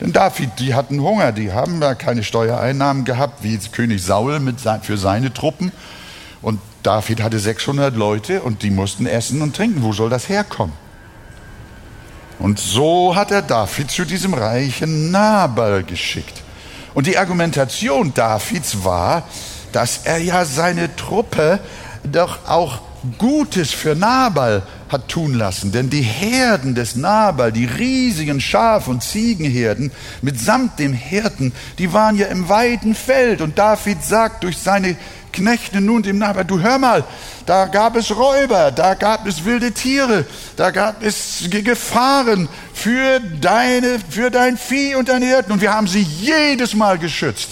[0.00, 4.60] Denn David, die hatten Hunger, die haben ja keine Steuereinnahmen gehabt, wie König Saul mit,
[4.82, 5.72] für seine Truppen.
[6.40, 9.82] Und David hatte 600 Leute und die mussten essen und trinken.
[9.82, 10.85] Wo soll das herkommen?
[12.38, 16.42] Und so hat er David zu diesem reichen Nabal geschickt.
[16.94, 19.24] Und die Argumentation Davids war,
[19.72, 21.60] dass er ja seine Truppe
[22.04, 22.80] doch auch
[23.18, 25.72] Gutes für Nabal hat tun lassen.
[25.72, 29.90] Denn die Herden des Nabal, die riesigen Schaf- und Ziegenherden
[30.22, 33.40] mitsamt dem Hirten, die waren ja im weiten Feld.
[33.40, 34.96] Und David sagt durch seine
[35.36, 37.04] Knechte nun dem Nabal, du hör mal,
[37.44, 40.24] da gab es Räuber, da gab es wilde Tiere,
[40.56, 45.52] da gab es Gefahren für, deine, für dein Vieh und deine Hirten.
[45.52, 47.50] Und wir haben sie jedes Mal geschützt.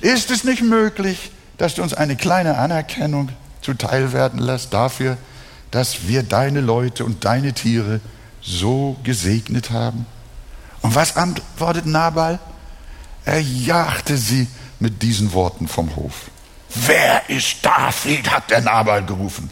[0.00, 3.28] Ist es nicht möglich, dass du uns eine kleine Anerkennung
[3.60, 5.18] zuteil werden lässt dafür,
[5.70, 8.00] dass wir deine Leute und deine Tiere
[8.40, 10.06] so gesegnet haben?
[10.80, 12.38] Und was antwortet Nabal?
[13.26, 14.46] Er jagte sie
[14.80, 16.30] mit diesen Worten vom Hof.
[16.74, 18.30] Wer ist David?
[18.30, 19.50] hat der Nabal gerufen.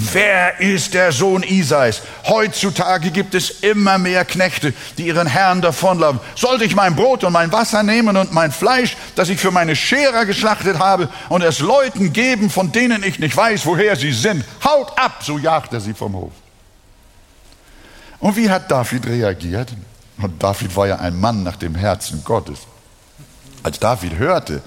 [0.00, 2.02] Wer ist der Sohn Isais?
[2.28, 6.20] Heutzutage gibt es immer mehr Knechte, die ihren Herrn davonlaufen.
[6.36, 9.74] Sollte ich mein Brot und mein Wasser nehmen und mein Fleisch, das ich für meine
[9.74, 14.44] Scherer geschlachtet habe, und es Leuten geben, von denen ich nicht weiß, woher sie sind?
[14.64, 16.32] Haut ab, so jagt er sie vom Hof.
[18.20, 19.72] Und wie hat David reagiert?
[20.18, 22.60] Und David war ja ein Mann nach dem Herzen Gottes.
[23.64, 24.62] Als David hörte,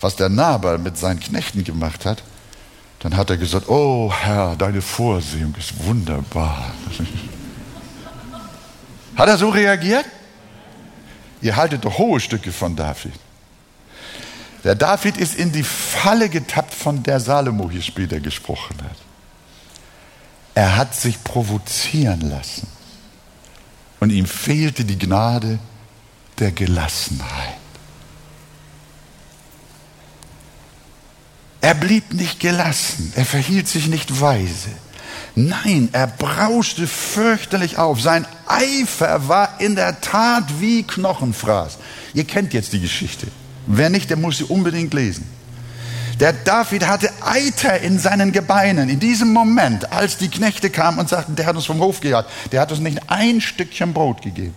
[0.00, 2.22] was der Nabal mit seinen Knechten gemacht hat,
[3.00, 6.72] dann hat er gesagt, oh Herr, deine Vorsehung ist wunderbar.
[9.16, 10.04] Hat er so reagiert?
[11.42, 13.12] Ihr haltet doch hohe Stücke von David.
[14.64, 18.96] Der David ist in die Falle getappt, von der Salomo hier später gesprochen hat.
[20.54, 22.66] Er hat sich provozieren lassen.
[24.00, 25.58] Und ihm fehlte die Gnade
[26.38, 27.59] der Gelassenheit.
[31.60, 34.70] Er blieb nicht gelassen, er verhielt sich nicht weise.
[35.34, 38.00] Nein, er brauschte fürchterlich auf.
[38.00, 41.78] Sein Eifer war in der Tat wie Knochenfraß.
[42.14, 43.28] Ihr kennt jetzt die Geschichte.
[43.66, 45.28] Wer nicht, der muss sie unbedingt lesen.
[46.18, 48.90] Der David hatte Eiter in seinen Gebeinen.
[48.90, 52.28] In diesem Moment, als die Knechte kamen und sagten, der hat uns vom Hof gejagt,
[52.52, 54.54] der hat uns nicht ein Stückchen Brot gegeben.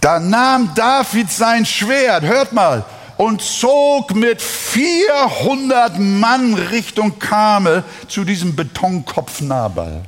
[0.00, 2.84] Da nahm David sein Schwert, hört mal,
[3.18, 10.04] und zog mit 400 Mann Richtung Kamel zu diesem Betonkopf Nabal.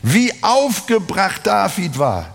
[0.00, 2.26] Wie aufgebracht David war.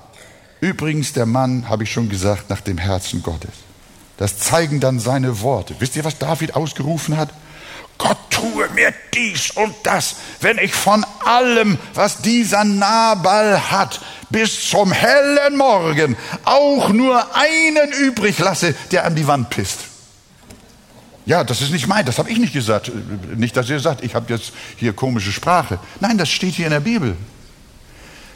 [0.60, 3.52] Übrigens, der Mann, habe ich schon gesagt, nach dem Herzen Gottes.
[4.18, 5.76] Das zeigen dann seine Worte.
[5.80, 7.30] Wisst ihr, was David ausgerufen hat?
[7.98, 14.70] Gott tue mir dies und das, wenn ich von allem, was dieser Nabal hat, bis
[14.70, 16.16] zum hellen Morgen
[16.46, 19.80] auch nur einen übrig lasse, der an die Wand pisst.
[21.26, 22.92] Ja, das ist nicht mein, das habe ich nicht gesagt.
[23.36, 25.80] Nicht, dass ihr sagt, ich habe jetzt hier komische Sprache.
[26.00, 27.16] Nein, das steht hier in der Bibel.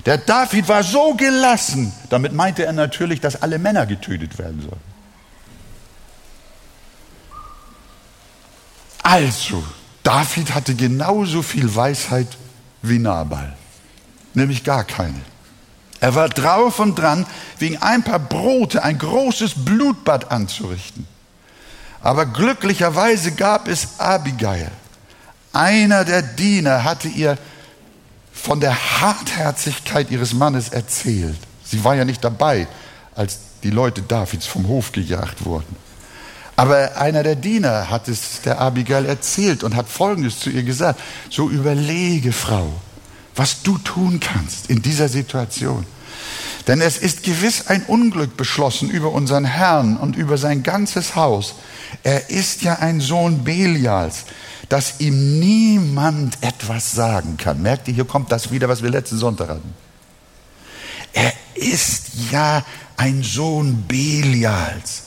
[0.05, 4.93] Der David war so gelassen, damit meinte er natürlich, dass alle Männer getötet werden sollen.
[9.01, 9.63] Also,
[10.03, 12.27] David hatte genauso viel Weisheit
[12.81, 13.55] wie Nabal,
[14.33, 15.21] nämlich gar keine.
[16.01, 17.25] Er war drauf und dran,
[17.59, 21.07] wegen ein paar Brote ein großes Blutbad anzurichten.
[22.01, 24.69] Aber glücklicherweise gab es Abigail.
[25.53, 27.37] Einer der Diener hatte ihr
[28.33, 31.39] von der Hartherzigkeit ihres Mannes erzählt.
[31.63, 32.67] Sie war ja nicht dabei,
[33.15, 35.82] als die Leute Davids vom Hof gejagt wurden.
[36.55, 40.99] Aber einer der Diener hat es der Abigail erzählt und hat Folgendes zu ihr gesagt.
[41.29, 42.71] So überlege, Frau,
[43.35, 45.85] was du tun kannst in dieser Situation.
[46.67, 51.55] Denn es ist gewiss ein Unglück beschlossen über unseren Herrn und über sein ganzes Haus.
[52.03, 54.25] Er ist ja ein Sohn Belials,
[54.69, 57.61] dass ihm niemand etwas sagen kann.
[57.61, 59.73] Merkt ihr, hier kommt das wieder, was wir letzten Sonntag hatten.
[61.11, 62.63] Er ist ja
[62.95, 65.03] ein Sohn Belials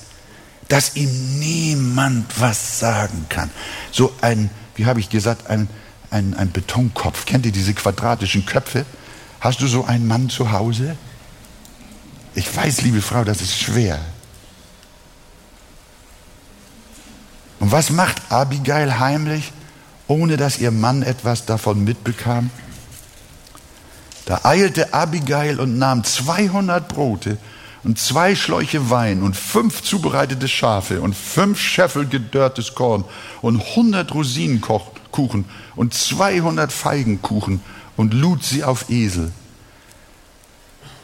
[0.69, 3.51] dass ihm niemand was sagen kann.
[3.93, 5.69] So ein, wie habe ich gesagt, ein,
[6.11, 7.25] ein, ein Betonkopf.
[7.27, 8.85] Kennt ihr diese quadratischen Köpfe?
[9.41, 10.97] Hast du so einen Mann zu Hause?
[12.35, 13.99] Ich weiß, liebe Frau, das ist schwer.
[17.61, 19.53] Und was macht Abigail heimlich,
[20.09, 22.51] ohne dass ihr Mann etwas davon mitbekam?
[24.27, 27.39] Da eilte Abigail und nahm 200 Brote
[27.87, 33.05] und zwei Schläuche Wein und fünf zubereitete Schafe und fünf Scheffel gedörrtes Korn
[33.43, 35.45] und hundert Rosinenkuchen
[35.76, 37.61] und zweihundert Feigenkuchen
[37.97, 39.30] und lud sie auf Esel.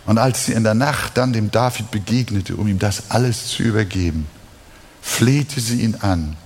[0.07, 3.63] Und als sie in der Nacht dann dem David begegnete, um ihm das alles zu
[3.63, 4.27] übergeben,
[5.01, 6.37] flehte sie ihn an.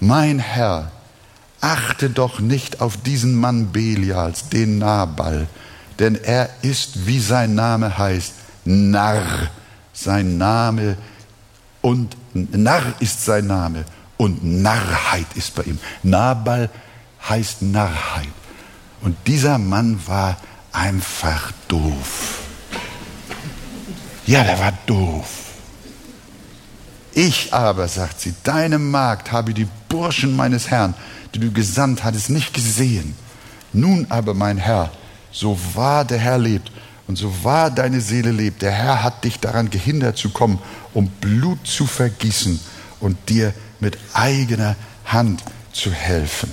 [0.00, 0.90] Mein Herr,
[1.60, 5.46] achte doch nicht auf diesen Mann Belials, den Nabal,
[6.00, 9.50] denn er ist, wie sein Name heißt, Narr
[9.92, 10.96] sein Name
[11.80, 13.84] und Narr ist sein Name
[14.16, 15.78] und Narrheit ist bei ihm.
[16.02, 16.68] Nabal
[17.28, 18.28] heißt Narrheit.
[19.00, 20.36] Und dieser Mann war
[20.72, 22.40] einfach doof.
[24.26, 25.26] Ja, der war doof.
[27.12, 30.94] Ich aber, sagt sie, deine Magd habe die Burschen meines Herrn,
[31.34, 33.16] die du gesandt hattest, nicht gesehen.
[33.72, 34.90] Nun aber, mein Herr,
[35.32, 36.70] so wahr der Herr lebt
[37.10, 40.60] und so wahr deine Seele lebt, der Herr hat dich daran gehindert zu kommen,
[40.94, 42.60] um Blut zu vergießen
[43.00, 45.42] und dir mit eigener Hand
[45.72, 46.52] zu helfen.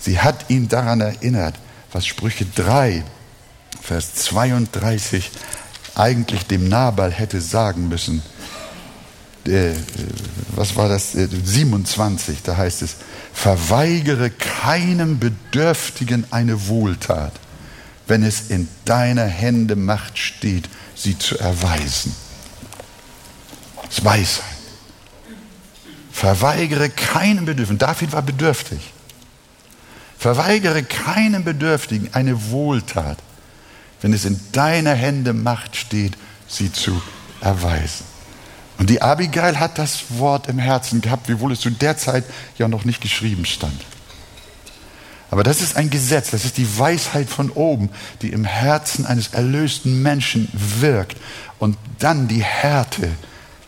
[0.00, 1.56] Sie hat ihn daran erinnert,
[1.92, 3.04] was Sprüche 3,
[3.82, 5.30] Vers 32
[5.96, 8.22] eigentlich dem Nabal hätte sagen müssen.
[9.46, 9.72] Äh,
[10.56, 11.12] was war das?
[11.12, 12.96] 27, äh, da heißt es,
[13.34, 17.34] verweigere keinem Bedürftigen eine Wohltat
[18.10, 22.14] wenn es in deiner Hände Macht steht, sie zu erweisen.
[23.84, 24.44] Das ist Weisheit.
[26.10, 27.78] Verweigere keinem Bedürftigen.
[27.78, 28.80] David war bedürftig.
[30.18, 33.18] Verweigere keinem Bedürftigen eine Wohltat,
[34.02, 36.14] wenn es in deiner Hände Macht steht,
[36.48, 37.00] sie zu
[37.40, 38.04] erweisen.
[38.78, 42.24] Und die Abigail hat das Wort im Herzen gehabt, wiewohl es zu der Zeit
[42.58, 43.80] ja noch nicht geschrieben stand.
[45.30, 49.28] Aber das ist ein Gesetz, das ist die Weisheit von oben, die im Herzen eines
[49.28, 51.16] erlösten Menschen wirkt
[51.58, 53.08] und dann die Härte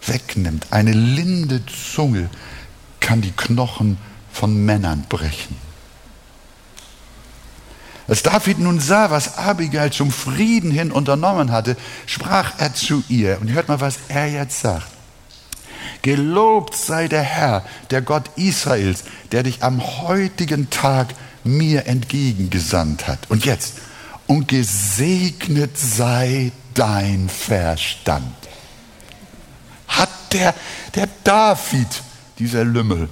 [0.06, 0.66] wegnimmt.
[0.70, 2.28] Eine linde Zunge
[2.98, 3.98] kann die Knochen
[4.32, 5.56] von Männern brechen.
[8.08, 13.38] Als David nun sah, was Abigail zum Frieden hin unternommen hatte, sprach er zu ihr.
[13.40, 14.88] Und hört mal, was er jetzt sagt.
[16.02, 21.08] Gelobt sei der Herr, der Gott Israels, der dich am heutigen Tag
[21.44, 23.30] mir entgegengesandt hat.
[23.30, 23.74] Und jetzt,
[24.26, 28.34] und gesegnet sei dein Verstand.
[29.88, 30.54] Hat der,
[30.94, 31.88] der David,
[32.38, 33.08] dieser Lümmel,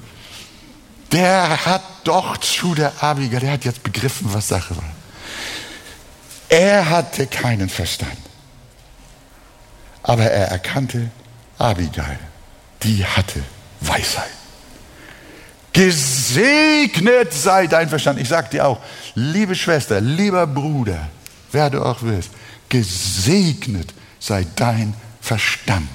[1.12, 4.92] der hat doch zu der Abigail, der hat jetzt begriffen, was Sache war.
[6.48, 8.16] Er hatte keinen Verstand.
[10.02, 11.10] Aber er erkannte
[11.58, 12.18] Abigail,
[12.82, 13.42] die hatte
[13.80, 14.39] Weisheit.
[15.72, 18.18] Gesegnet sei dein Verstand.
[18.18, 18.80] Ich sage dir auch,
[19.14, 21.08] liebe Schwester, lieber Bruder,
[21.52, 22.30] wer du auch wirst,
[22.68, 25.88] gesegnet sei dein Verstand,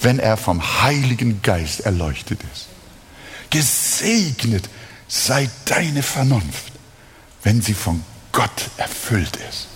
[0.00, 2.66] wenn er vom Heiligen Geist erleuchtet ist.
[3.50, 4.68] Gesegnet
[5.06, 6.72] sei deine Vernunft,
[7.42, 8.02] wenn sie von
[8.32, 9.68] Gott erfüllt ist.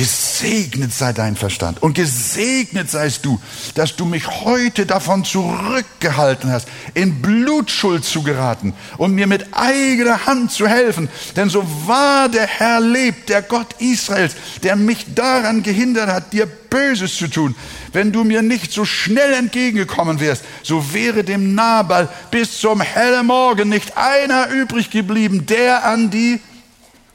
[0.00, 3.38] Gesegnet sei dein Verstand und gesegnet seist du,
[3.74, 10.24] dass du mich heute davon zurückgehalten hast, in Blutschuld zu geraten und mir mit eigener
[10.24, 11.10] Hand zu helfen.
[11.36, 16.46] Denn so wahr der Herr lebt, der Gott Israels, der mich daran gehindert hat, dir
[16.46, 17.54] Böses zu tun.
[17.92, 23.26] Wenn du mir nicht so schnell entgegengekommen wärst, so wäre dem Nabal bis zum hellen
[23.26, 26.40] Morgen nicht einer übrig geblieben, der an die,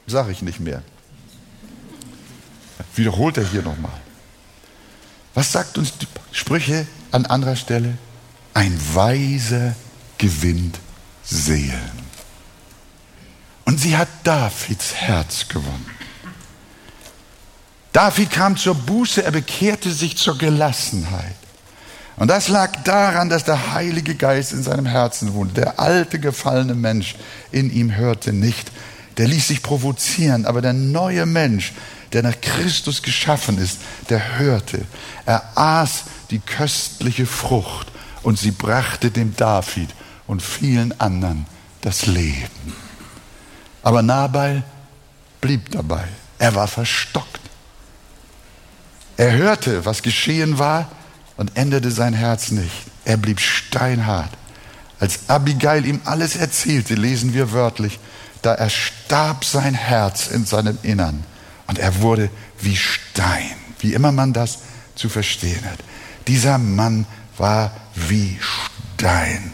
[0.06, 0.84] sag ich nicht mehr,
[2.96, 4.00] wiederholt er hier nochmal.
[5.34, 7.98] Was sagt uns die Sprüche an anderer Stelle?
[8.54, 9.74] Ein Weiser
[10.18, 10.80] gewinnt
[11.22, 12.06] Seelen.
[13.64, 15.90] Und sie hat Davids Herz gewonnen.
[17.92, 21.34] David kam zur Buße, er bekehrte sich zur Gelassenheit.
[22.16, 25.60] Und das lag daran, dass der Heilige Geist in seinem Herzen wohnte.
[25.60, 27.16] Der alte gefallene Mensch
[27.52, 28.70] in ihm hörte nicht.
[29.18, 31.72] Der ließ sich provozieren, aber der neue Mensch,
[32.16, 33.76] der nach Christus geschaffen ist,
[34.08, 34.86] der hörte.
[35.26, 37.88] Er aß die köstliche Frucht
[38.22, 39.90] und sie brachte dem David
[40.26, 41.44] und vielen anderen
[41.82, 42.72] das Leben.
[43.82, 44.62] Aber Nabal
[45.42, 46.04] blieb dabei.
[46.38, 47.42] Er war verstockt.
[49.18, 50.90] Er hörte, was geschehen war
[51.36, 52.86] und änderte sein Herz nicht.
[53.04, 54.30] Er blieb steinhart.
[55.00, 57.98] Als Abigail ihm alles erzählte, lesen wir wörtlich,
[58.40, 61.22] da erstarb sein Herz in seinem Innern.
[61.66, 64.58] Und er wurde wie Stein, wie immer man das
[64.94, 65.78] zu verstehen hat.
[66.26, 67.06] Dieser Mann
[67.36, 69.52] war wie Stein.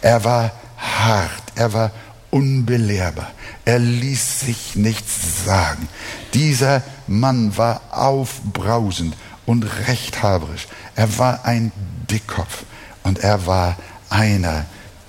[0.00, 1.90] Er war hart, er war
[2.30, 3.30] unbelehrbar.
[3.64, 5.88] Er ließ sich nichts sagen.
[6.34, 10.66] Dieser Mann war aufbrausend und rechthaberisch.
[10.94, 11.72] Er war ein
[12.10, 12.64] Dickkopf
[13.02, 13.76] und er war
[14.10, 14.66] einer,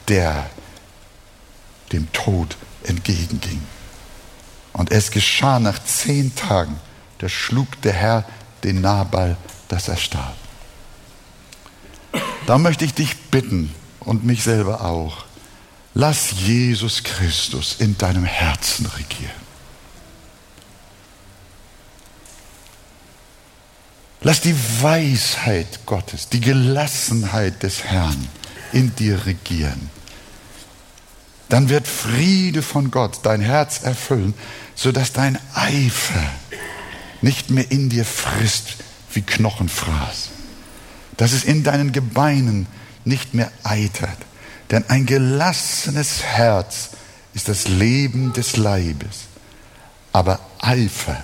[0.07, 0.49] der
[1.91, 3.61] dem Tod entgegenging.
[4.77, 6.79] Und es geschah nach zehn Tagen,
[7.17, 8.25] da schlug der Herr
[8.63, 9.35] den Nabal,
[9.67, 10.35] dass er starb.
[12.45, 15.25] Da möchte ich dich bitten und mich selber auch,
[15.95, 19.47] lass Jesus Christus in deinem Herzen regieren.
[24.21, 28.27] Lass die Weisheit Gottes, die Gelassenheit des Herrn
[28.73, 29.89] in dir regieren.
[31.49, 34.33] Dann wird Friede von Gott dein Herz erfüllen
[34.77, 36.23] sodass dein Eifer
[37.21, 38.75] nicht mehr in dir frisst
[39.11, 40.29] wie Knochenfraß,
[41.17, 42.67] dass es in deinen Gebeinen
[43.03, 44.17] nicht mehr eitert.
[44.69, 46.91] Denn ein gelassenes Herz
[47.33, 49.25] ist das Leben des Leibes.
[50.13, 51.23] Aber Eifer,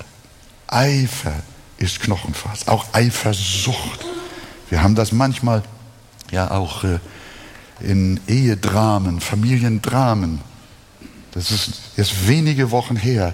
[0.68, 1.34] Eifer
[1.78, 4.04] ist Knochenfraß, auch Eifersucht.
[4.70, 5.62] Wir haben das manchmal
[6.32, 7.00] ja auch äh,
[7.82, 10.42] in Ehedramen, Familiendramen
[11.34, 13.34] das ist erst wenige Wochen her.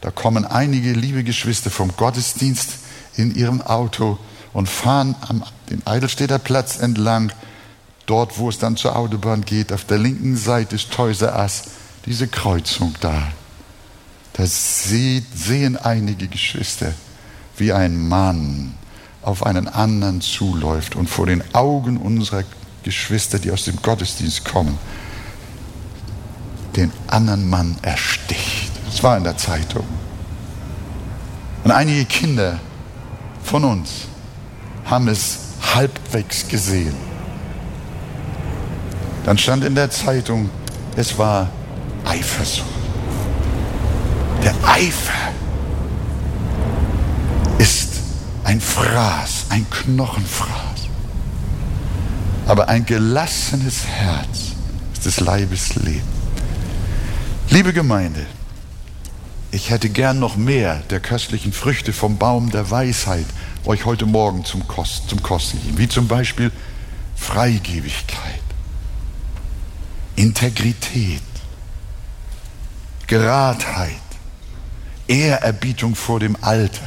[0.00, 2.70] Da kommen einige liebe Geschwister vom Gottesdienst
[3.16, 4.18] in ihrem Auto
[4.52, 7.32] und fahren am den Eidelstädter Platz entlang,
[8.06, 11.64] dort wo es dann zur Autobahn geht, auf der linken Seite ist Toyser Ass,
[12.06, 13.28] diese Kreuzung da.
[14.32, 16.92] Da sehen einige Geschwister,
[17.56, 18.74] wie ein Mann
[19.22, 22.44] auf einen anderen zuläuft und vor den Augen unserer
[22.82, 24.78] Geschwister, die aus dem Gottesdienst kommen,
[26.78, 28.70] den anderen Mann ersticht.
[28.86, 29.84] Das war in der Zeitung.
[31.64, 32.58] Und einige Kinder
[33.42, 34.06] von uns
[34.84, 35.38] haben es
[35.74, 36.94] halbwegs gesehen.
[39.24, 40.48] Dann stand in der Zeitung,
[40.96, 41.48] es war
[42.04, 42.64] Eifersucht.
[44.42, 45.32] Der Eifer
[47.58, 47.90] ist
[48.44, 50.88] ein Fraß, ein Knochenfraß.
[52.46, 54.54] Aber ein gelassenes Herz
[54.94, 56.17] ist des Leibes Leben.
[57.50, 58.26] Liebe Gemeinde,
[59.50, 63.24] ich hätte gern noch mehr der köstlichen Früchte vom Baum der Weisheit
[63.64, 66.52] euch heute Morgen zum, Kost, zum Kosten geben, wie zum Beispiel
[67.16, 68.42] Freigebigkeit,
[70.14, 71.22] Integrität,
[73.06, 73.94] Geradheit,
[75.06, 76.86] Ehrerbietung vor dem Alter,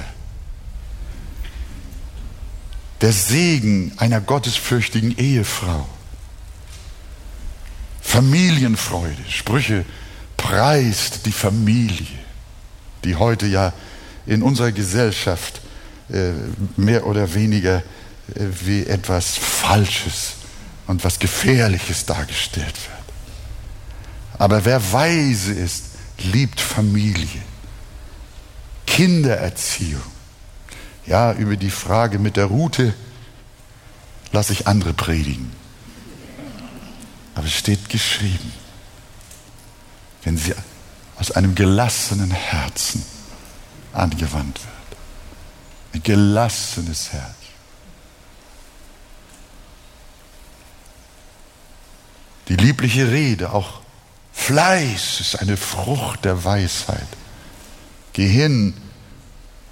[3.02, 5.90] der Segen einer gottesfürchtigen Ehefrau,
[8.00, 9.86] Familienfreude, Sprüche
[10.42, 12.08] preist die Familie,
[13.04, 13.74] die heute ja
[14.26, 15.62] in unserer Gesellschaft
[16.12, 16.32] äh,
[16.78, 17.84] mehr oder weniger äh,
[18.66, 20.34] wie etwas Falsches
[20.88, 24.40] und was Gefährliches dargestellt wird.
[24.40, 25.86] Aber wer weise ist,
[26.18, 27.42] liebt Familie,
[28.88, 30.02] Kindererziehung.
[31.06, 32.94] Ja, über die Frage mit der Route
[34.32, 35.52] lasse ich andere predigen.
[37.36, 38.52] Aber es steht geschrieben,
[40.24, 40.54] wenn sie
[41.18, 43.04] aus einem gelassenen Herzen
[43.94, 45.00] angewandt wird.
[45.94, 47.36] Ein gelassenes Herz.
[52.48, 53.82] Die liebliche Rede, auch
[54.34, 57.08] Fleiß ist eine Frucht der Weisheit.
[58.14, 58.74] Geh hin,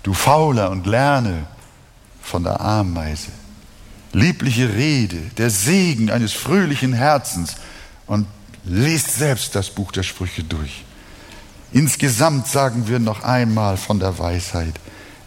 [0.04, 1.48] du Fauler, und lerne
[2.22, 3.32] von der Ameise.
[4.14, 7.56] Liebliche Rede, der Segen eines fröhlichen Herzens
[8.06, 8.28] und
[8.66, 10.84] lest selbst das Buch der Sprüche durch.
[11.72, 14.74] Insgesamt sagen wir noch einmal von der Weisheit,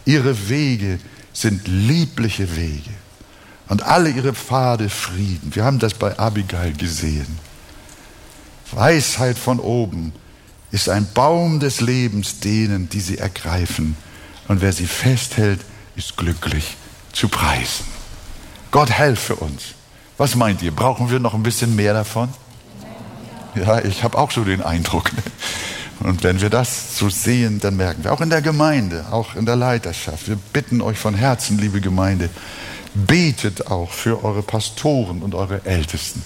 [0.05, 0.99] ihre Wege
[1.31, 2.91] sind liebliche Wege
[3.69, 5.55] und alle ihre Pfade Frieden.
[5.55, 7.39] Wir haben das bei Abigail gesehen.
[8.71, 10.13] Weisheit von oben
[10.71, 13.95] ist ein Baum des Lebens denen, die sie ergreifen.
[14.47, 15.61] Und wer sie festhält,
[15.95, 16.75] ist glücklich
[17.13, 17.85] zu preisen.
[18.71, 19.61] Gott helfe uns.
[20.17, 20.71] Was meint ihr?
[20.71, 22.29] Brauchen wir noch ein bisschen mehr davon?
[23.55, 25.11] Ja, ich habe auch so den Eindruck.
[25.99, 29.45] Und wenn wir das so sehen, dann merken wir, auch in der Gemeinde, auch in
[29.45, 32.29] der Leiterschaft, wir bitten euch von Herzen, liebe Gemeinde,
[32.93, 36.23] betet auch für eure Pastoren und eure Ältesten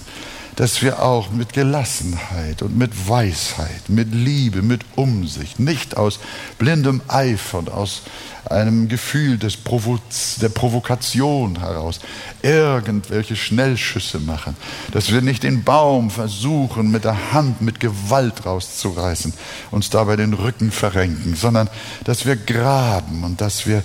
[0.58, 6.18] dass wir auch mit Gelassenheit und mit Weisheit, mit Liebe, mit Umsicht, nicht aus
[6.58, 8.02] blindem Eifer und aus
[8.50, 9.98] einem Gefühl des Provo
[10.40, 12.00] der Provokation heraus
[12.42, 14.56] irgendwelche Schnellschüsse machen,
[14.92, 19.34] dass wir nicht den Baum versuchen, mit der Hand, mit Gewalt rauszureißen,
[19.70, 21.68] uns dabei den Rücken verrenken, sondern
[22.04, 23.82] dass wir graben und dass wir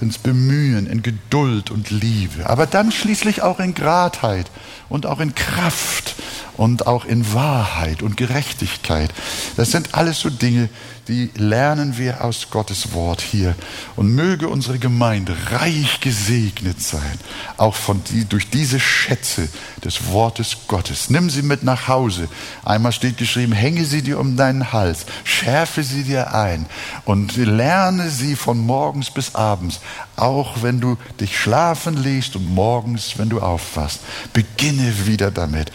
[0.00, 4.46] uns bemühen in Geduld und Liebe, aber dann schließlich auch in Gradheit
[4.88, 6.14] und auch in Kraft
[6.56, 9.10] und auch in Wahrheit und Gerechtigkeit.
[9.56, 10.68] Das sind alles so Dinge,
[11.08, 13.54] die lernen wir aus Gottes Wort hier.
[13.94, 17.18] Und möge unsere Gemeinde reich gesegnet sein,
[17.56, 19.48] auch von die, durch diese Schätze
[19.84, 21.08] des Wortes Gottes.
[21.10, 22.28] Nimm sie mit nach Hause.
[22.64, 26.66] Einmal steht geschrieben, hänge sie dir um deinen Hals, schärfe sie dir ein
[27.04, 29.80] und lerne sie von morgens bis abends,
[30.16, 34.00] auch wenn du dich schlafen legst und morgens, wenn du aufwachst.
[34.32, 35.70] Beginne wieder damit.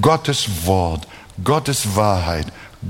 [0.00, 1.06] Gottes Wort,
[1.42, 2.46] Gottes Wahrheit,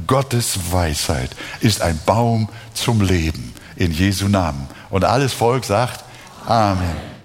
[0.06, 1.30] Gottes Weisheit
[1.60, 4.68] ist ein Baum zum Leben in Jesu Namen.
[4.90, 6.04] Und alles Volk sagt
[6.46, 7.15] Amen.